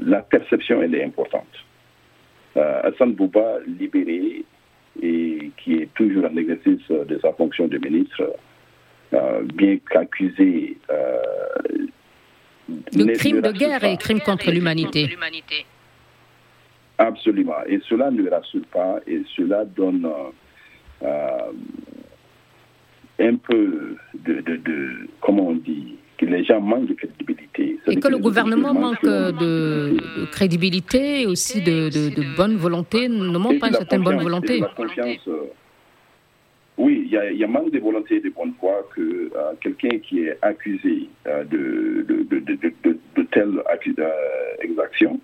[0.00, 1.46] la perception, elle est importante.
[2.56, 4.44] Hassan Bouba, libéré
[5.02, 8.34] et qui est toujours en exercice de sa fonction de ministre,
[9.54, 10.76] bien qu'accusé
[12.68, 15.08] de crimes de guerre et crimes contre l'humanité.
[16.98, 17.64] Absolument.
[17.66, 20.08] Et cela ne rassure pas et cela donne
[21.02, 21.52] euh,
[23.18, 27.78] un peu de, de, comment on dit, que les gens manquent de crédibilité.
[27.86, 29.96] et que, le gouvernement manque de,
[30.30, 34.62] crédibilité et aussi de, de, bonne volonté, ne manque pas une certaine bonne volonté.
[34.62, 35.34] Euh,
[36.76, 39.00] oui, il y, a, il y, a manque de volonté et de bonne foi que
[39.00, 43.62] euh, quelqu'un qui est accusé de, de, telle
[44.60, 45.20] exaction,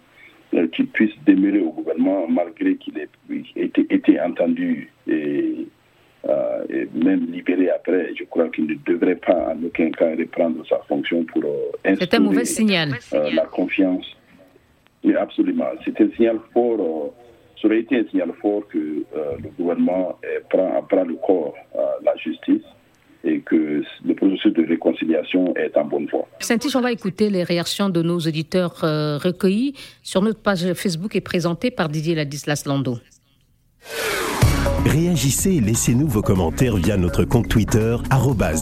[0.73, 3.09] qu'il puisse demeurer au gouvernement malgré qu'il ait
[3.57, 5.67] été, été entendu et
[6.29, 10.63] euh, et même libéré après, je crois qu'il ne devrait pas en aucun cas reprendre
[10.69, 12.93] sa fonction pour euh, C'est un mauvais signal.
[13.15, 14.05] Euh, la confiance.
[15.03, 15.69] Oui, absolument.
[15.85, 17.15] C'est un signal fort.
[17.61, 20.19] ça aurait été un signal fort que le gouvernement
[20.51, 21.55] prend, prend le corps
[22.05, 22.65] la justice
[23.25, 26.27] et que le processus de réconciliation est en bonne voie.
[26.41, 28.77] saint on va écouter les réactions de nos auditeurs
[29.23, 32.99] recueillis sur notre page Facebook et présentées par Didier Ladislas Lando.
[34.87, 37.97] Réagissez et laissez-nous vos commentaires via notre compte Twitter,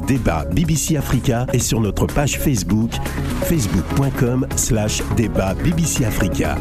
[0.06, 2.90] débat BBC Africa et sur notre page Facebook,
[3.42, 6.56] facebook.com slash débat BBC Africa.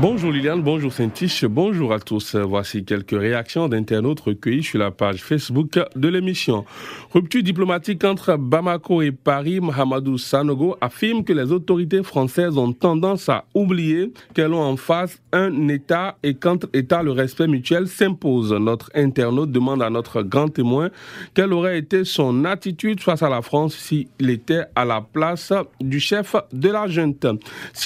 [0.00, 2.34] Bonjour Liliane, bonjour Saint-Tiche, bonjour à tous.
[2.34, 6.64] Voici quelques réactions d'internautes recueillies sur la page Facebook de l'émission.
[7.12, 13.28] Rupture diplomatique entre Bamako et Paris, Mohamedou Sanogo affirme que les autorités françaises ont tendance
[13.28, 18.52] à oublier qu'elles ont en face un État et qu'entre États le respect mutuel s'impose.
[18.52, 20.90] Notre internaute demande à notre grand témoin
[21.34, 26.00] quelle aurait été son attitude face à la France s'il était à la place du
[26.00, 27.26] chef de la junte.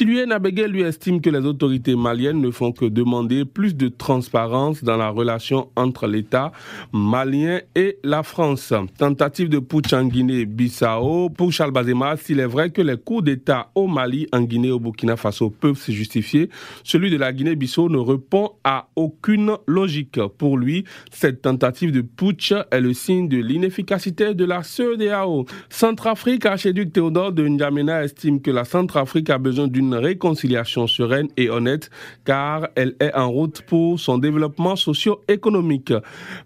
[0.01, 5.11] Lui estime que les autorités maliennes ne font que demander plus de transparence dans la
[5.11, 6.53] relation entre l'État
[6.93, 8.73] malien et la France.
[8.99, 13.71] Tentative de putsch en Guinée-Bissau pour Charles Bazema, s'il est vrai que les coups d'État
[13.75, 16.49] au Mali, en Guinée au Burkina Faso peuvent se justifier,
[16.85, 20.21] celui de la Guinée-Bissau ne répond à aucune logique.
[20.39, 25.47] Pour lui, cette tentative de putsch est le signe de l'inefficacité de la CEDAO.
[25.69, 31.51] Centrafrique, archiduc Théodore de N'Djamena estime que la Centrafrique a besoin d'une réconciliation sereine et
[31.51, 31.88] honnête
[32.25, 35.93] car elle est en route pour son développement socio-économique.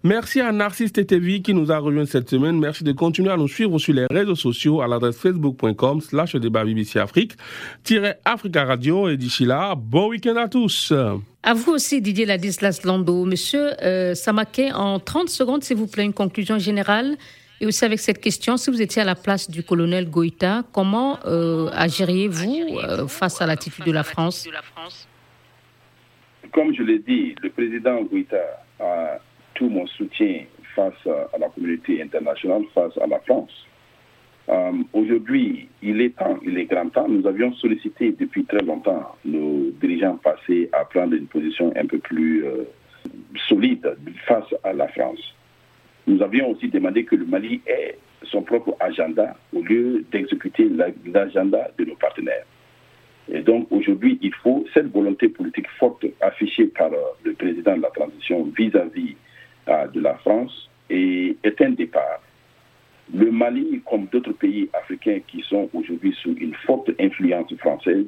[0.03, 2.59] Merci à Narcisse Tetevi qui nous a rejoint cette semaine.
[2.59, 6.63] Merci de continuer à nous suivre sur les réseaux sociaux à l'adresse facebook.com slash débat
[6.63, 7.33] BBC Afrique,
[8.25, 10.93] Africa Radio et d'ici là, bon week-end à tous.
[11.45, 13.25] À vous aussi, Didier Ladislas Lando.
[13.25, 17.17] Monsieur euh, Samaké, en 30 secondes, s'il vous plaît, une conclusion générale.
[17.59, 21.19] Et aussi avec cette question, si vous étiez à la place du colonel Goïta, comment
[21.25, 24.47] euh, agiriez-vous euh, face à l'attitude de la France?
[26.53, 29.19] Comme je l'ai dit, le président Guita a
[29.55, 30.41] tout mon soutien
[30.75, 33.51] face à la communauté internationale, face à la France.
[34.49, 37.07] Euh, aujourd'hui, il est temps, il est grand temps.
[37.07, 41.99] Nous avions sollicité depuis très longtemps nos dirigeants passés à prendre une position un peu
[41.99, 42.65] plus euh,
[43.47, 43.95] solide
[44.27, 45.19] face à la France.
[46.07, 50.69] Nous avions aussi demandé que le Mali ait son propre agenda au lieu d'exécuter
[51.05, 52.45] l'agenda de nos partenaires.
[53.31, 57.81] Et donc aujourd'hui, il faut cette volonté politique forte affichée par euh, le président de
[57.81, 59.15] la transition vis-à-vis
[59.69, 62.21] euh, de la France et est un départ.
[63.13, 68.07] Le Mali, comme d'autres pays africains qui sont aujourd'hui sous une forte influence française,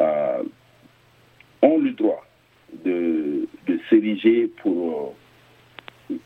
[0.00, 0.42] euh,
[1.62, 2.24] ont le droit
[2.84, 5.14] de, de s'ériger pour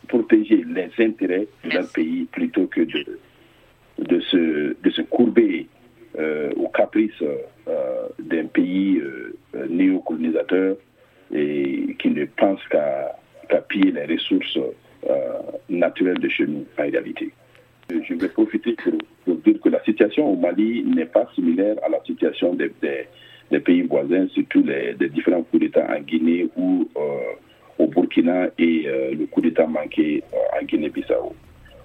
[0.08, 3.18] protéger les intérêts de leur pays plutôt que de,
[3.98, 5.68] de, se, de se courber
[6.56, 7.22] aux caprices
[7.68, 9.36] euh, d'un pays euh,
[9.68, 10.76] néocolonisateur
[11.34, 13.16] et qui ne pense qu'à
[13.68, 14.58] piller les ressources
[15.68, 17.30] naturelles de chez nous en réalité.
[17.90, 18.76] Je vais profiter
[19.24, 22.70] pour, dire que la situation au Mali n'est pas similaire à la situation des,
[23.60, 26.88] pays voisins, surtout les, différents coups d'État en Guinée ou
[27.78, 30.22] au Burkina et le coup d'État manqué
[30.60, 31.34] en Guinée-Bissau.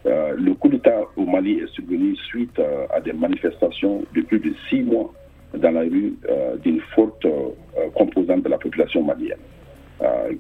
[0.06, 4.40] Euh, le coup d'État au Mali est survenu suite euh, à des manifestations de plus
[4.40, 5.14] de six mois
[5.56, 7.28] dans la rue euh, d'une forte
[7.94, 9.38] composante de la population malienne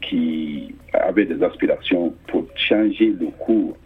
[0.02, 3.78] qui avait des aspirations pour changer le cours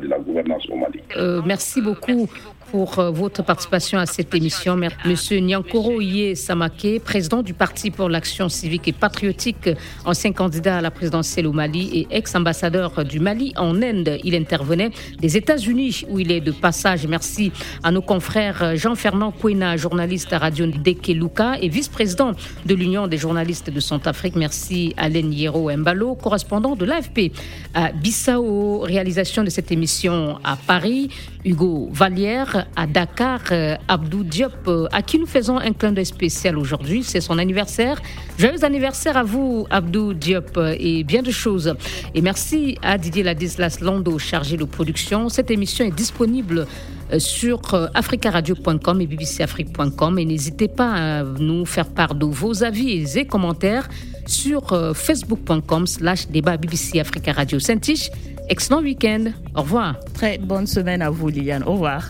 [0.00, 1.00] de la gouvernance au Mali.
[1.46, 2.28] merci beaucoup
[2.70, 4.76] pour euh, votre participation à cette émission.
[5.04, 9.70] Monsieur Nyankoro Iye Samake, président du Parti pour l'action civique et patriotique,
[10.04, 14.18] ancien candidat à la présidentielle au Mali et ex-ambassadeur du Mali en Inde.
[14.24, 17.06] Il intervenait des États-Unis où il est de passage.
[17.06, 22.32] Merci à nos confrères Jean-Fernand Kouena, journaliste à Radio Deke Luka et vice-président
[22.64, 24.34] de l'Union des journalistes de Centrafrique.
[24.36, 27.32] Merci à Len Yero Mbalo, correspondant de l'AFP
[27.74, 28.80] à Bissau.
[28.80, 29.75] Réalisation de cette émission
[30.44, 31.10] à Paris.
[31.44, 36.06] Hugo Vallière à Dakar, euh, Abdou Diop, euh, à qui nous faisons un clin d'œil
[36.06, 37.04] spécial aujourd'hui.
[37.04, 38.00] C'est son anniversaire.
[38.36, 41.74] Joyeux anniversaire à vous, Abdou Diop, euh, et bien de choses.
[42.14, 45.28] Et merci à Didier Ladislas Lando, chargé de production.
[45.28, 46.66] Cette émission est disponible
[47.18, 47.60] sur
[47.94, 53.88] africaradio.com et bbcafrique.com et n'hésitez pas à nous faire part de vos avis et commentaires
[54.26, 58.10] sur facebook.com slash débat BBC Africa Radio Saint-Tiche.
[58.48, 59.32] Excellent week-end.
[59.54, 59.96] Au revoir.
[60.14, 61.62] Très bonne semaine à vous, Liliane.
[61.64, 62.04] Au revoir.